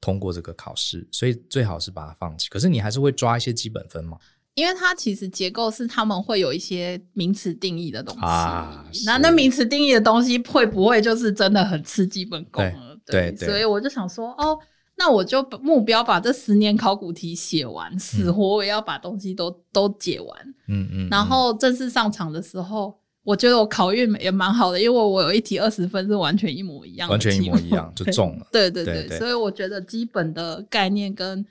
[0.00, 2.48] 通过这个考试，所以最好是把它放弃。
[2.48, 4.16] 可是你还是会抓一些基本分嘛？
[4.54, 8.84] 因为它其实结构是他们会有一些名词定义的东西啊。
[9.04, 12.98] 那那名词定义的东西会不会就是真的很吃基本功了？
[13.04, 14.58] 对，对，对，所以我就想说，哦，
[14.96, 20.48] 那我就目标把这十年考古题写完，嗯、死活我也要把东西都都解完。
[20.68, 21.08] 嗯，嗯嗯。
[21.10, 22.98] 然后正式上场的时候。
[23.26, 28.46] 我觉得我考运也蛮好的，因为我有一题二十分是完全一模一样的，完全一模一样就中了。
[28.52, 31.44] 对 对对，对对，所以我觉得基本的概念跟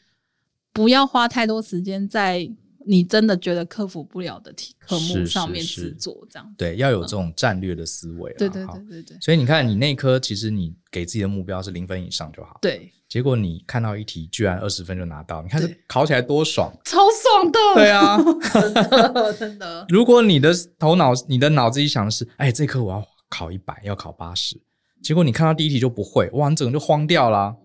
[0.72, 2.50] 不要花太多时间在
[2.86, 6.56] 你真的觉得克服不了的题科目上面制作这样。
[6.58, 8.34] 对，要有这种战略的思维。
[8.38, 9.18] 对对对对对。
[9.20, 12.58] 所以你看，你那科其实你给自己的目标是零分以上就好。
[12.62, 12.90] 对。
[13.16, 17.60] 结果你看到一题居然二十分就拿到，你看这考起来多爽，超爽的。
[17.74, 18.18] 对啊，
[18.52, 19.86] 真的真的。
[19.88, 24.62] 如果你的头脑、你的脑子里想的是，哎，这科我要考一百，要考八十，
[25.02, 27.56] 结果你看到第一题就不会，哇，你整个就慌掉了，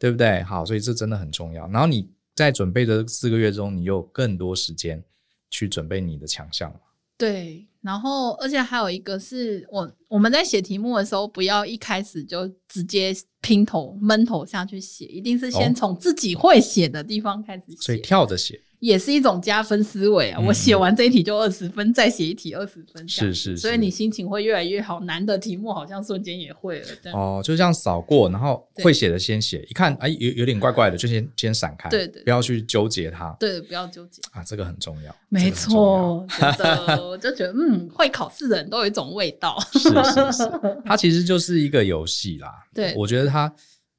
[0.00, 0.42] 对不对？
[0.42, 1.68] 好，所以这真的很重要。
[1.68, 5.00] 然后你在准备的四个月中，你有更多时间
[5.48, 6.74] 去准备你的强项。
[7.18, 7.66] 对。
[7.80, 18.60] 然后，而且还有一个是我我们在写题目的时候，不要一开始就直接拼头闷头下去写，一定是先从自己会写的地方开始写，所以跳着写。
[18.80, 20.38] 也是一种加分思维啊！
[20.40, 25.00] 嗯、我写完这一题就二十分，再写一题二十分，是是是，所以你心情会越来越好。
[25.08, 34.20] 难的题目好像瞬间也会了，哦，就这样扫过，然后会写的先写，一看哎有有点怪怪的，就先先闪开，对对，不要去纠结它，对，不要纠结。
[34.32, 40.50] 啊，这个很重要，没错，真的，我 就觉得嗯，会考试的人都有一种味道，是是是，
[40.84, 43.50] 它其实就是一个游戏啦，对，我觉得它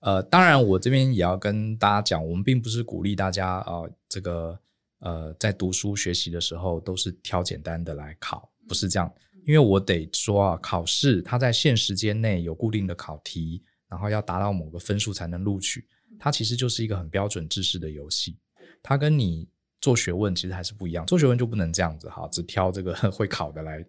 [0.01, 4.59] 呃，当然我这边也要跟大家讲，我们并不是鼓励大家啊、呃，这个。
[4.99, 9.11] 呃，在读书学习的时候，都是挑简单的来考，不是这样。
[9.45, 15.87] 因为我得说啊，考试它在限时间内有固定的考题，然后要达到某个分数才能录取，
[16.19, 18.37] 它其实就是一个很标准制式的游戏。
[18.83, 19.47] 它跟你
[19.81, 23.83] 做学问其实还是不一样，做学问就不能这样子哈，只挑这个 会考的来。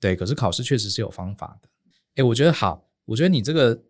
[0.00, 1.68] 对，可是考试确实是有方法的。
[2.14, 3.82] 哎，我觉得好，我觉得你这个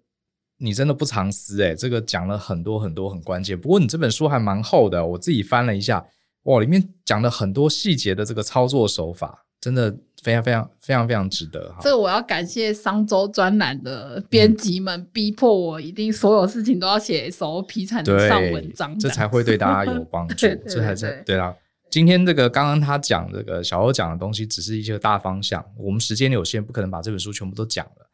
[0.56, 3.60] 你真的不藏私诶，这个讲了很多很多很关键。
[3.60, 6.04] 不过你这本书还蛮厚的，我自己翻了一下。
[6.44, 11.78] 哇，里面讲了很多细节的这个操作手法，真的非常非常非常非常值得哈。
[11.80, 20.34] 这我要感谢商周专栏的编辑们，逼迫我一定所有事情都要写 SOP 才能上文章，这才会对大家 有帮助。
[20.34, 21.54] 这才是对啦。
[21.90, 28.10] 今天这个刚刚他讲这个小欧讲的东西，只是一些大方向，我们时间有限，不可能把这本书全部都讲了。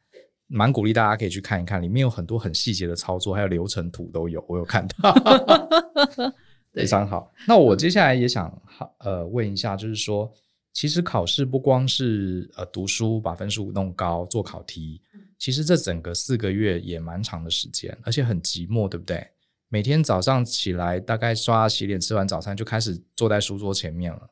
[0.46, 5.14] 蛮鼓励大家可以去看一看，里面有很多很细节的操作，还有流程图都有，我有看到。
[6.72, 8.50] 非常好，那我接下来也想
[8.98, 10.32] 呃问一下，就是说，
[10.72, 15.02] 其实考试不光是呃读书把分数弄高做考题，
[15.38, 19.26] 其实这整个四个月也蛮长的时间，而且很寂寞，对不对？
[19.68, 24.30] 每天早上起来大概刷洗脸吃完早餐就开始坐在书桌前面了，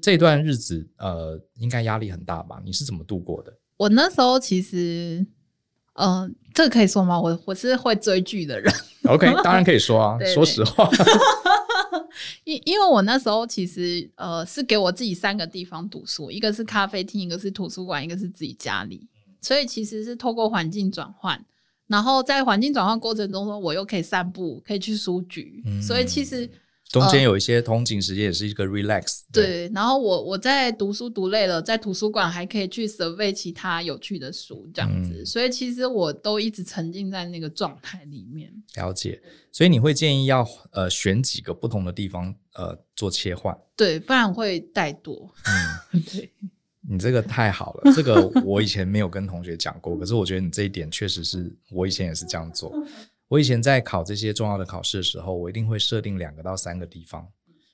[0.00, 2.60] 这段日子呃应该压力很大吧？
[2.64, 3.52] 你是怎么度过的？
[3.76, 5.26] 我那时候其实。
[5.94, 7.20] 嗯、呃，这个可以说吗？
[7.20, 8.72] 我我是会追剧的人。
[9.04, 10.88] OK，当然可以说啊，对 对对，说实话。
[12.44, 19.08] 因因为我那时候其实呃是给我自己三个地方读书，一个是咖啡厅，一个是图书馆，一个是自己家里。
[19.40, 21.44] 所以其实是透过环境转换，
[21.86, 25.62] 然后在环境转换过程中说，我又可以散步，可以去书局。
[25.66, 26.48] 嗯、所以其实。
[26.92, 29.32] 中间有一些通勤时间，也是一个 relax、呃。
[29.32, 35.22] 对，然后我我在读书读累了，在图书馆还可以去 survey 其他有趣的书，这样子。
[35.22, 38.52] 嗯、所以其实我都一直沉浸在那个状态里面。
[38.76, 43.56] 了解，所以你会建议要呃选几个不同的地方呃做切换？
[43.74, 45.30] 对，不然会怠惰。
[45.92, 46.30] 嗯， 对。
[46.84, 52.74] 你这个太好了， 这个我以前没有跟同学讲过，可是我觉得你这一点确实是我以前也是这样做。
[53.32, 57.26] 我以前在考这些重要的考试的时候，我一定会设定两个到三个地方，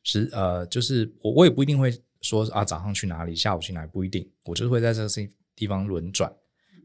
[0.04, 5.08] 是呃，就是我我也不一定会说啊，早上去哪里，下午去哪里，不一定，我就是会在这个
[5.56, 6.32] 地方轮转，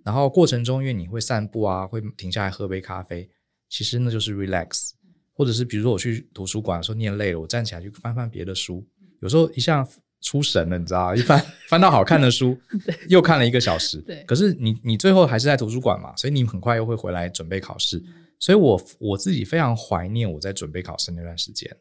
[0.04, 3.30] 然后过程中因为你会散步啊，会停下来喝杯咖啡，
[3.70, 4.94] 其实那就是 relax，
[5.34, 8.84] 或者是比如说我去图书馆的时候念累了，我站起来去翻翻别的书，
[9.22, 9.88] 有时候一下
[10.20, 11.14] 出神了，你知道？
[11.14, 12.58] 一翻翻到好看的书，
[13.08, 18.04] 又看了一个小时，对，可是你你最后还是在图书馆嘛，所以你很快又会回来准备考试。
[18.44, 21.74] 所以我，我我自己非常怀念我在准备考试那段时间，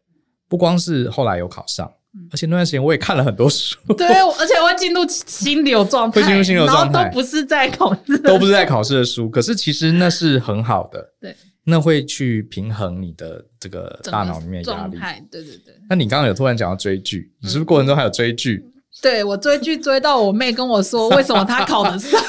[0.48, 3.77] 不光是后来有考上，嗯、而且那段时间我也看了很多书。
[3.98, 9.29] 对，而且会进入心流状态，会进入心流状态，都不是在考试， 都不是在考试的书。
[9.29, 14.96] 可是其实那是很好的， 对，那会去平衡你的这个大脑里面压力。
[15.33, 15.75] 对对对。
[15.90, 18.64] 那你刚刚有突然讲到追剧，你是不是过程中还有追剧？
[18.64, 18.72] 嗯、
[19.03, 22.20] 对我追剧追到我妹跟我说，为什么她考得上？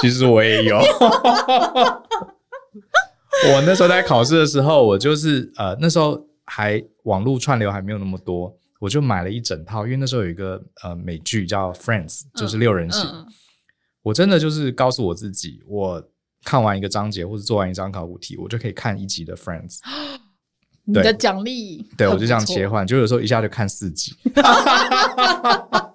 [0.00, 0.80] 其实我也有。
[3.54, 13.08] 我那时候在考试的时候，我就是呃那时候还网络串流还没有那么多，我就买了一整套，因为那时候有一个呃美剧叫 Friends，就是六人行。
[13.10, 13.26] 嗯嗯、
[14.02, 16.02] 我真的就是告诉我自己，我
[16.44, 19.78] 看完一个章节或者做完一张考古题，我就可以看一集的 Friends。
[20.84, 21.86] 你的奖励？
[21.96, 24.12] 对，我就这样切换，就有时候一下就看四集。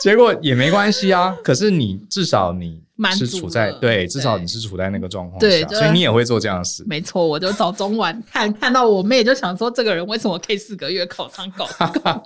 [0.00, 1.36] 结果也没关系啊。
[1.44, 2.82] 可是你至少你
[3.16, 6.84] 是处在对，至少你是处在那个状况下，所以你也会做这样的事。
[6.86, 11.66] 没错，我就早中晚看看到我妹，就想说这个人为什么可以四个月考上高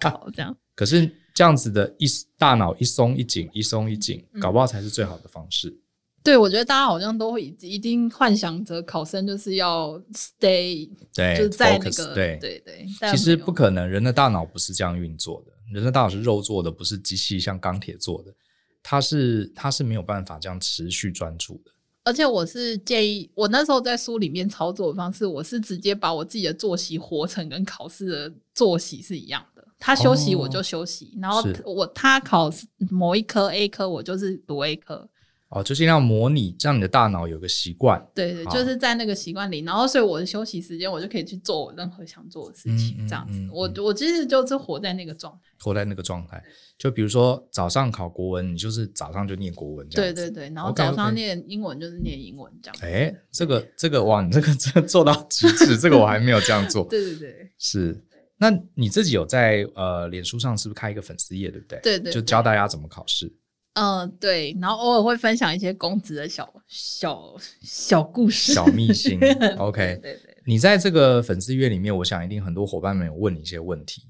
[0.01, 0.57] 考这样？
[0.75, 2.07] 可是这样子的一
[2.39, 5.77] 大脑一松一紧，一松一紧，搞不好才是最好的方式。
[6.22, 12.87] 对，我觉得大家好像都会一定幻想着考生就是要 stay，对，就是在那个对对对。
[13.11, 18.35] 其实不可能，人的大脑不是这样运作的，人的大脑是肉做的，不是机器像钢铁做的，
[18.83, 21.71] 它是它是没有办法这样持续专注的。
[22.05, 29.67] 而且我是建议，我那时候在书里面操作的方式，我是直接把我自己的作息活成跟考试的作息是一样的。
[29.79, 32.53] 他休息我就休息，哦、然后我他考
[32.91, 35.09] 某一科 A 科，我就是读 A 科。
[35.55, 38.05] 哦，就尽量模拟，让你的大脑有个习惯。
[38.13, 43.39] 对对，就是在那个习惯里，然后所以我的休息时间，我就可以去做我任何想做的事情，嗯、这样子。
[43.39, 46.43] 嗯嗯、我我其实就是活在那个状态，活在那个状态。
[46.77, 50.23] 就比如说早上考国文，你就是早上就念国文这样子。
[50.23, 52.85] 对对对，然后早上念英文就是念英文这样子。
[52.85, 56.85] 哎、这个这个哇，你这个这做到极致，这个我还没有这样做。
[56.91, 58.05] 对对对，是。
[58.37, 61.79] 那你自己有在呃脸书上是不是开一个粉丝页，对不对？
[61.81, 63.33] 对对，对，就教大家怎么考试。
[63.75, 69.18] 嗯、呃，对，然后偶尔会分享一些公子的小小小故事、小秘辛。
[69.59, 74.05] OK，对，对对，你在这个粉丝月里面，我想一定很多伙伴们有问你一些问题。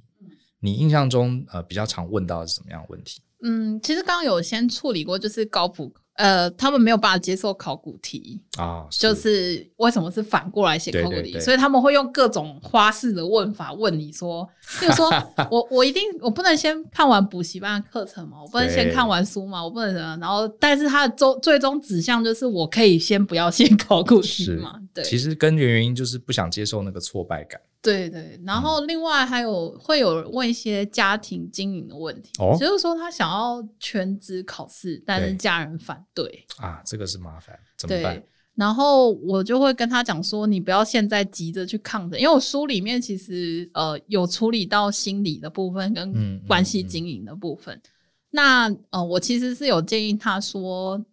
[0.61, 3.21] 你印象中呃比较常问到的是什么样的问题？
[3.43, 5.93] 嗯，其实刚刚有先处理过，就是高普。
[6.15, 11.33] 呃，他们没有办法接受考古题啊，就是为什么是反过来写考古题？
[11.41, 14.49] 所以他们会用各种花式的问法问你说，
[14.81, 15.11] 比如说
[15.51, 27.61] 我我一定我不能先看完补习班的课程嘛，我不能先看完书嘛，我不能什么，然后但是他的终最终指向就是我可以先不要写考古题嘛，对，其实根源原因就是不想接受那个挫败感。
[27.85, 38.17] 对对，然后另外还有、嗯、会有问一些家庭经营的问题，哦、就是说他想要全职考试，但是家人反对啊，这个是麻烦，怎么办？
[38.17, 47.77] 对，然后我就会跟他讲说，你不要现在急着去抗争，因为我书里面其实呃有处理到心理的部分跟关系经营的部分。
[47.77, 47.91] 嗯嗯嗯、
[48.31, 51.05] 那呃，我其实是有建议他说。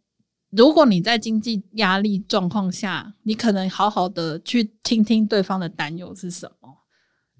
[0.53, 6.60] 如果你在经济压力状况下，你可能好好的去听听对方的担忧是什么。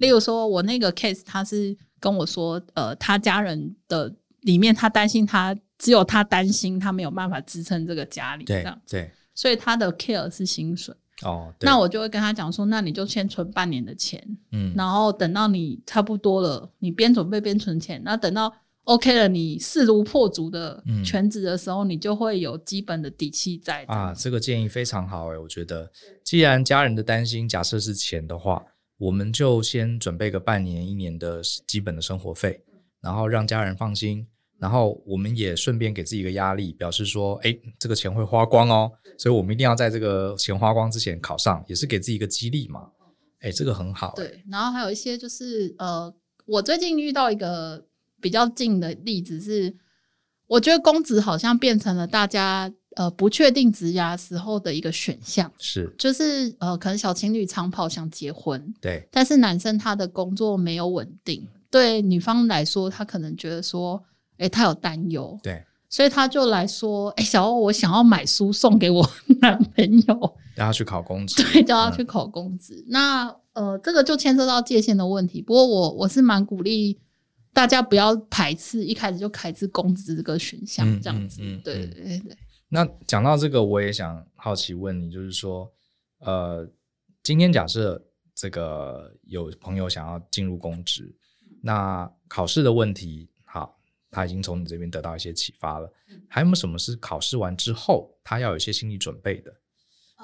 [0.01, 10.93] 例如说，我那个 case，他是跟我说，呃，他家人的里面，他担心他只有他担心他没有办法支撑这个家里，这样对，所以他的 care 是薪水
[11.23, 11.53] 哦。
[11.61, 14.21] 那我就会跟他讲说，那你就先存半年的钱，
[14.51, 18.53] 嗯，然后等到你差不多了，你边准备边存钱，那等到。
[18.85, 24.11] OK 了，你势如破竹的全职的时候，嗯，你就会有基本的底气在啊。
[24.11, 25.87] 这个建议非常好诶，我觉得，
[26.23, 28.65] 既然家人的担心假设是钱的话，
[29.01, 32.63] 我们就先准备个半年、一年的基本的生活费，
[33.01, 34.27] 然后让家人放心，
[34.59, 42.87] 然后我们也顺便给自己一个压力，表示说，哎，这个钱会花光哦，所以我们一定要在这个钱花光之前考上，也是给自己一个激励嘛。
[43.39, 44.13] 哎，这个很好。
[44.15, 46.13] 对，然后还有一些就是，呃，
[46.45, 47.85] 我最近遇到一个。
[48.21, 49.75] 比较近的例子是，
[50.45, 64.01] 我觉得公职好像变成了大家呃不确定职涯时候的一个选项，是就是呃可能小情侣长跑想结婚，对，但是男生他的工作没有稳定，对女方来说，他可能觉得说，
[64.33, 69.09] 哎、欸，他有担忧，对，所以他就来说，哎、欸，小欧，我想要买书送给我
[69.41, 72.75] 男朋友，让他去考公职，对，叫他去考公职。
[72.75, 75.41] 嗯、那呃，这个就牵涉到界限的问题。
[75.41, 76.99] 不过我我是蛮鼓励。
[77.53, 81.41] 大家不要排斥，一开始就开始公职这个选项，这样子。
[81.41, 82.37] 嗯嗯嗯、对对对。
[82.73, 85.69] 那讲到这个，我也想好奇问你，就是说，
[86.19, 86.65] 呃，
[87.21, 88.01] 今天假设
[88.33, 91.13] 这个有朋友想要进入公职，
[91.61, 93.77] 那考试的问题，好，
[94.09, 95.91] 他已经从你这边得到一些启发了。
[96.29, 99.53] 还有没有什么是考试完之后他要有一些心理准备的？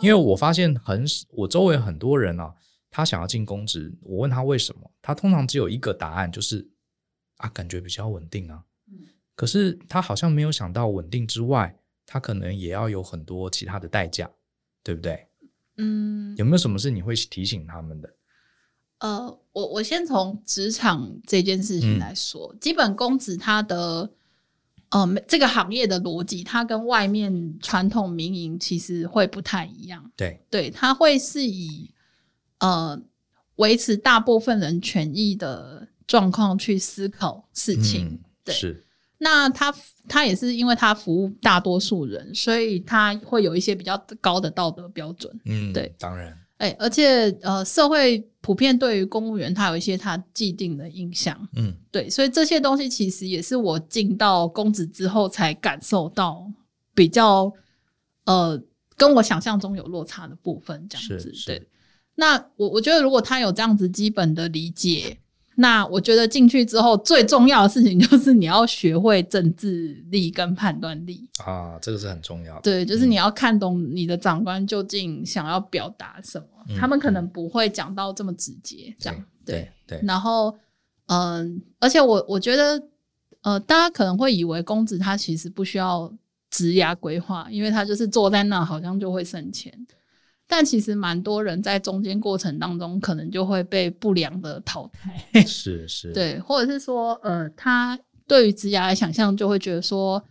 [0.01, 2.55] 因为我发现很，我周围很多人啊，
[2.89, 6.71] 他想要进公职，我问他为什么，他通常只有一个答案，就是。
[7.37, 8.63] 啊，感觉比较稳定啊，
[9.35, 11.77] 可是他好像没有想到稳定之外，
[12.07, 14.27] 他可能也要有很多其他的代价，
[14.81, 15.27] 对不对？
[15.77, 18.09] 嗯，有没有什么事你会提醒他们的？
[18.97, 24.09] 呃，我我先从职场这件事情来说，嗯、基本工资它的
[24.89, 30.11] 呃这个行业的逻辑，它跟外面传统民营其实会不太一样。
[30.15, 31.93] 对对，它会是以
[32.59, 32.99] 呃
[33.57, 35.87] 维持大部分人权益的。
[36.07, 38.86] 状况去思考事情，嗯、对，是。
[39.19, 39.73] 那他
[40.07, 46.37] 他也是因为他服务大多数人，所以他会有一些比较高的道德标准，嗯，对，当然。
[46.57, 56.47] 哎，而且呃，社会普遍对于公务员他有一些他既定的印象，嗯，对，所以这些东西其实也是我进到公职之后才感受到
[56.95, 57.51] 比较
[58.25, 58.59] 呃，
[58.95, 61.31] 跟我想象中有落差的部分，这样子。
[61.45, 61.67] 对，
[62.15, 65.17] 那我我觉得如果他有这样子基本的理解。
[65.59, 72.61] 那我觉得进去之后最重要的事情就是你要学会政治力跟判断力啊，这个是很重要的。
[72.61, 80.05] 对，就是你要看懂你的长官究竟想要表达什么，嗯、他们可能不会讲到这么直接，这样对对，对。
[80.05, 80.55] 然后，
[81.07, 82.83] 嗯、呃，而且我我觉得，
[83.41, 86.13] 呃，大家可能会以为公子他其实不需要
[86.51, 89.73] 职涯规划，因为他就是坐在那好像就会升迁。
[90.47, 95.41] 但其实蛮多人在中间过程当中，可能就会被不良的淘汰。
[95.45, 100.23] 是是，对，或者是说，呃，他对于职涯的想象就会觉得说，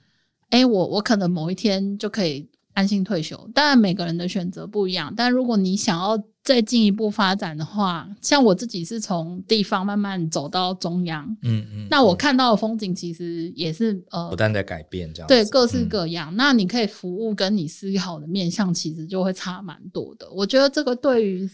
[0.51, 3.37] 哎，我我可能某一天就可以安心退休。
[3.55, 5.13] 当然，每个人的选择不一样。
[5.17, 6.17] 但如果你想要，
[6.47, 16.37] 再进一步发展的话，像我自己是从地方慢慢走到中央，嗯嗯，那我看到的风景其实也是呃不断在改变，这样对各式各样，嗯。
[16.37, 20.31] 那你可以服务跟你思考的面向其实就会差蛮多的。
[20.31, 21.51] 我觉得这个对于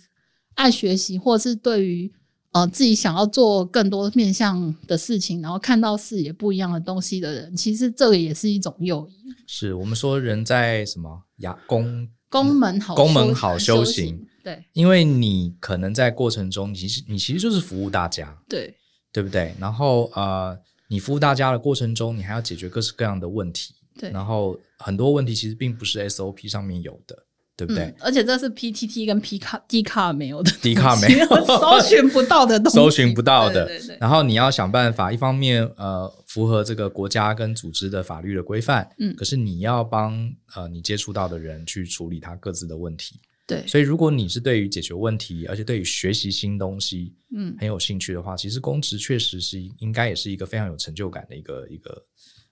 [0.56, 2.12] 爱学习或是对于
[2.50, 9.34] 呃自己想要做更多面向的事情，然后看到视野不一样的东西的人，其实这个也是一种诱因。
[9.46, 14.26] 是我们说人在什么雅宫宫门好宫门好修行。
[14.42, 18.74] 对，因为你可能在过程中，你其实你其实就是服务大家，对
[19.12, 19.54] 对不对？
[19.60, 24.10] 然后呃，你服务大家的过程中，你还要解决各式各样的问题，对。
[24.10, 27.16] 然后很多问题其实并不是 SOP 上面有的，
[27.56, 27.84] 对不对？
[27.84, 33.66] 嗯、而且这是 PTT 跟 P 卡 D 卡没有的，D 卡没有 搜寻不到的东西，搜寻不到的。
[33.66, 33.98] 对对对。
[34.00, 43.20] 然后你要想办法，一方面呃符合这个国家跟组织的法律的规范，嗯，可是你要帮呃你接触到的人去处理他各自的问题。
[43.46, 52.06] 对，所以如果你是对于解决问题，而且对于学习新东西，嗯，很有兴趣的话，其实公职确实是应该也是一个非常有成就感的一个一个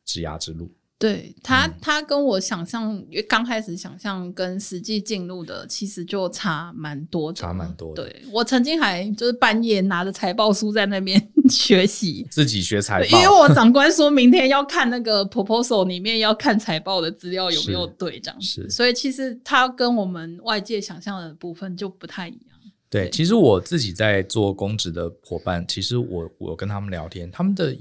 [0.04, 0.74] 职涯之路。
[1.00, 8.02] 对他，他跟我想象，因为刚开始想象跟实际进入的其实就差蛮多的，差蛮多的。
[8.02, 22.60] 对，我曾经还就是半夜拿着财报书在那边 学习，自己学财报，因为我长官说明天要看那个 proposal 里面要看财报的资料有没有对这样子，是，是，所以其实他跟我们外界想象的部分就不太一样。
[22.90, 27.74] 对，对，其实我自己在做公职的伙伴，其实我我跟他们聊天，他们的。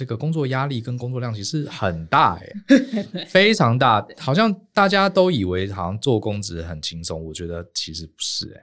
[0.00, 2.56] 这个工作压力跟工作量其实很大诶，
[3.28, 8.60] 非常大，好像大家都以为好像做公职很轻松，我觉得其实不是诶，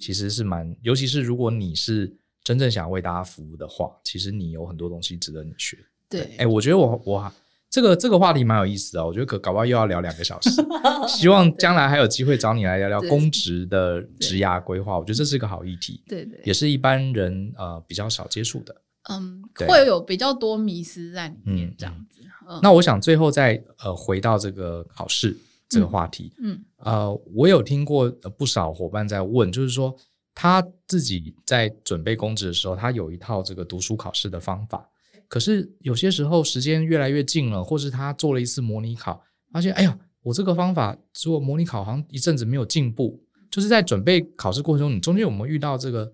[0.00, 2.10] 其实是蛮，尤其是如果你是
[2.42, 5.76] 真正想要为大家服务的话，其实你有很多东西值得你学。
[6.08, 7.32] 对，诶，我觉得我我
[7.68, 10.50] 这个这个话题蛮有意思的，我觉得可搞不好又要聊两个小时，
[11.06, 18.74] 希望将来还有机会找你来聊聊公职的职涯规划，我觉得这是一个好议题，对对，也是一般人呃比较少接触的。
[19.04, 22.20] 嗯，会有比较多迷失在里面，这样子。
[22.62, 25.36] 那我想最后再呃回到这个考试
[25.68, 29.94] 这个话题，嗯，嗯呃，我有听过不少伙伴在问，就是说
[30.34, 34.88] 他自己在准备公职的时候，他有一套这个读书考试的方法，
[35.28, 39.22] 可是有些时候时间越来越近了，或是他做了一次模拟考，
[39.52, 46.10] 发现哎呀，我这个方法做模拟考好像一阵子没有进步，就是在准备考试过程中，你中间有没有遇到这个？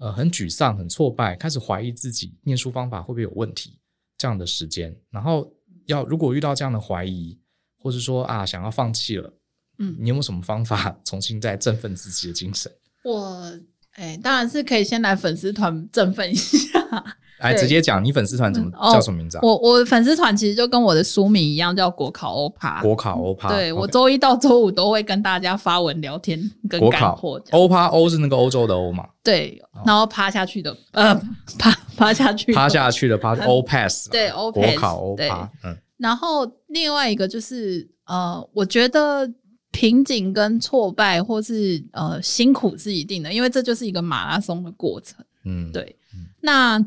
[0.00, 3.78] 呃，很沮丧，很挫败，开始怀疑自己念书方法会不会有问题，
[4.18, 5.46] 这样的时间，然后
[5.86, 7.38] 要如果遇到这样的怀疑，
[7.78, 9.32] 或是说啊想要放弃了，
[9.78, 12.72] 嗯，你有没有什么方法 重新再振奋自己的精神？
[13.04, 13.52] 我，
[13.92, 16.68] 哎，当然是可以先来粉丝团振奋一下。
[17.40, 19.40] 来直接讲，你粉丝团怎么、嗯、叫什么名字啊？
[19.42, 22.82] 我我粉丝团其实就跟我的书名一样，叫国考欧趴。
[22.82, 23.48] 国考欧趴。
[23.48, 26.38] 对.我周一到周五都会跟大家发文聊天
[26.68, 27.42] 跟干货。
[27.52, 29.08] 欧趴欧是那个欧洲的欧嘛？
[29.22, 31.14] 对，然后趴下去的，呃，
[31.58, 34.08] 趴趴下去，趴下去的趴，O pass，。
[34.10, 35.50] 对，欧国考欧趴。
[35.64, 35.76] 嗯。
[35.98, 39.30] 然后另外一个就是呃，我觉得
[39.70, 45.22] 瓶颈跟挫败或是呃辛苦是一定的，因为这就是一个马拉松的过程。
[45.44, 45.96] 嗯，对。
[46.14, 46.82] 嗯、那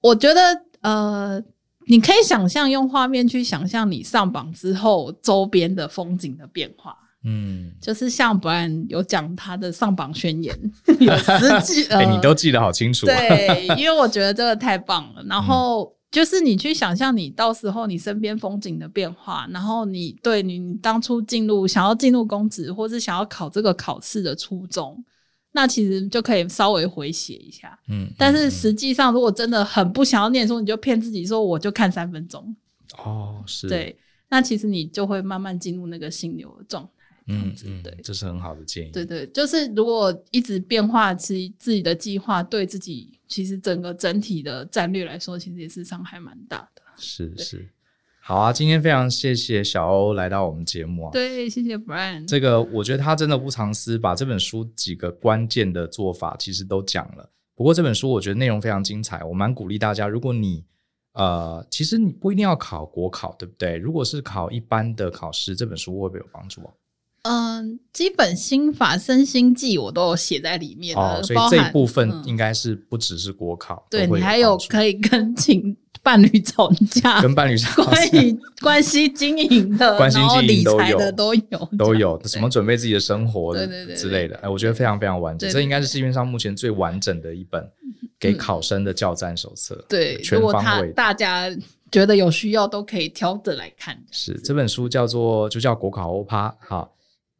[0.00, 0.40] 我觉得，
[0.80, 1.42] 呃，
[1.86, 10.54] 你可以想象用画面去想象你上榜之后周边的风景的变化，嗯，就是像 Brian 有讲他的上榜宣言，
[11.00, 15.24] 有实际， 哎、呃，你都记得好清楚，对，因为我觉得这个太棒了。
[15.26, 25.04] 然后就是你去想象你到时候你身边风景的变化，然后你对你当初进入想要进入公职，或是想要考这个考试的初衷。
[25.56, 32.56] 那其实就可以稍微回写一下，嗯，但是实际上，如果真的很不想要念书，你就骗自己说我就看三分钟，
[32.98, 33.96] 哦，是，对，
[34.30, 36.82] 那其实你就会慢慢进入那个心流的状
[37.26, 38.90] 态，嗯嗯，对，这是很好的建议。
[38.90, 46.82] 对对，就是如果一直变化其自己的计划，对自己其实整个整体的战略来说，其实也是伤害蛮大的。
[46.96, 47.68] 是是。
[48.20, 51.10] 好啊，今天非常谢谢小欧来到我们节目啊。
[51.12, 52.26] 对，谢谢 Brian。
[52.26, 57.30] 这个我觉得他真的不藏私，把这本书几个关键的做法其实都讲了。
[57.54, 60.64] 不过这本书我觉得内容非常精彩，我蛮鼓励大家，如果你
[61.12, 63.76] 呃，其实你不一定要考国考，对不对？
[63.76, 66.72] 如果是考一般的考试，这本书会不会有帮助啊？
[67.24, 75.76] 嗯，基本心法、身心计我都有写在里面哦，所以这一部分应该是不只是国考，对，你还有可以跟情。
[76.04, 83.66] 伴侣吵架，跟伴侣吵架，关于关系经营的，关系经营理财的都有，都有什么准备自己的生活的
[83.96, 84.36] 之类的。
[84.42, 87.66] 哎，我觉得非常非常完整，这应该是市面上目前最完整的一本
[88.20, 89.82] 给考生的教战手册。
[89.88, 91.48] 对，全方位，大家
[91.90, 93.98] 觉得有需要都可以挑着来看。
[94.10, 96.86] 是这本书叫做就叫国考欧趴，哈，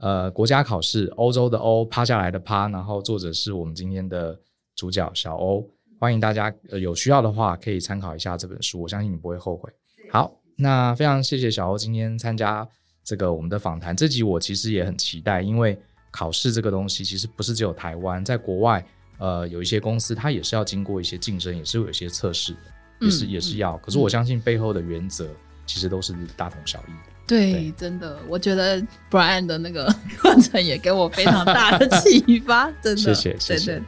[0.05, 4.39] 呃，国家考试，欧洲的欧，趴下来的趴，然后作者是我们今天的
[4.77, 5.67] 主角小欧。
[5.99, 9.73] 欢迎大家，呃，有需要的话可以参考一下这本书，我相信你不会后悔。
[10.11, 12.69] 好，那非常谢谢小欧今天参加
[13.03, 13.97] 这个我们的访谈。
[13.97, 15.75] 这集我其实也很期待，因为
[16.11, 18.87] 考试这个东西其实不是只有台湾，在国外，
[19.17, 22.61] 呃，有一些公司它也是要经过一些竞争，也是有一些测试的，
[23.01, 23.79] 也是、嗯、也是要。
[23.79, 25.27] 可是我相信背后的原则
[25.65, 27.14] 其实都是大同小异的。
[27.27, 32.97] 对，对真的，我觉得 Brian 的那个 过程也给我非常大的启发， 真的。
[32.97, 33.83] 谢谢，谢谢。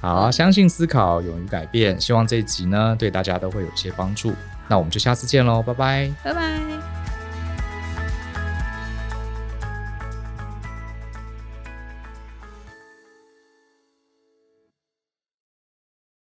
[0.00, 2.00] 好，相信思考，勇于改变。
[2.00, 4.32] 希望这一集呢，对大家都会有一些帮助。
[4.66, 6.89] 那我们就下次见喽，拜拜，拜拜。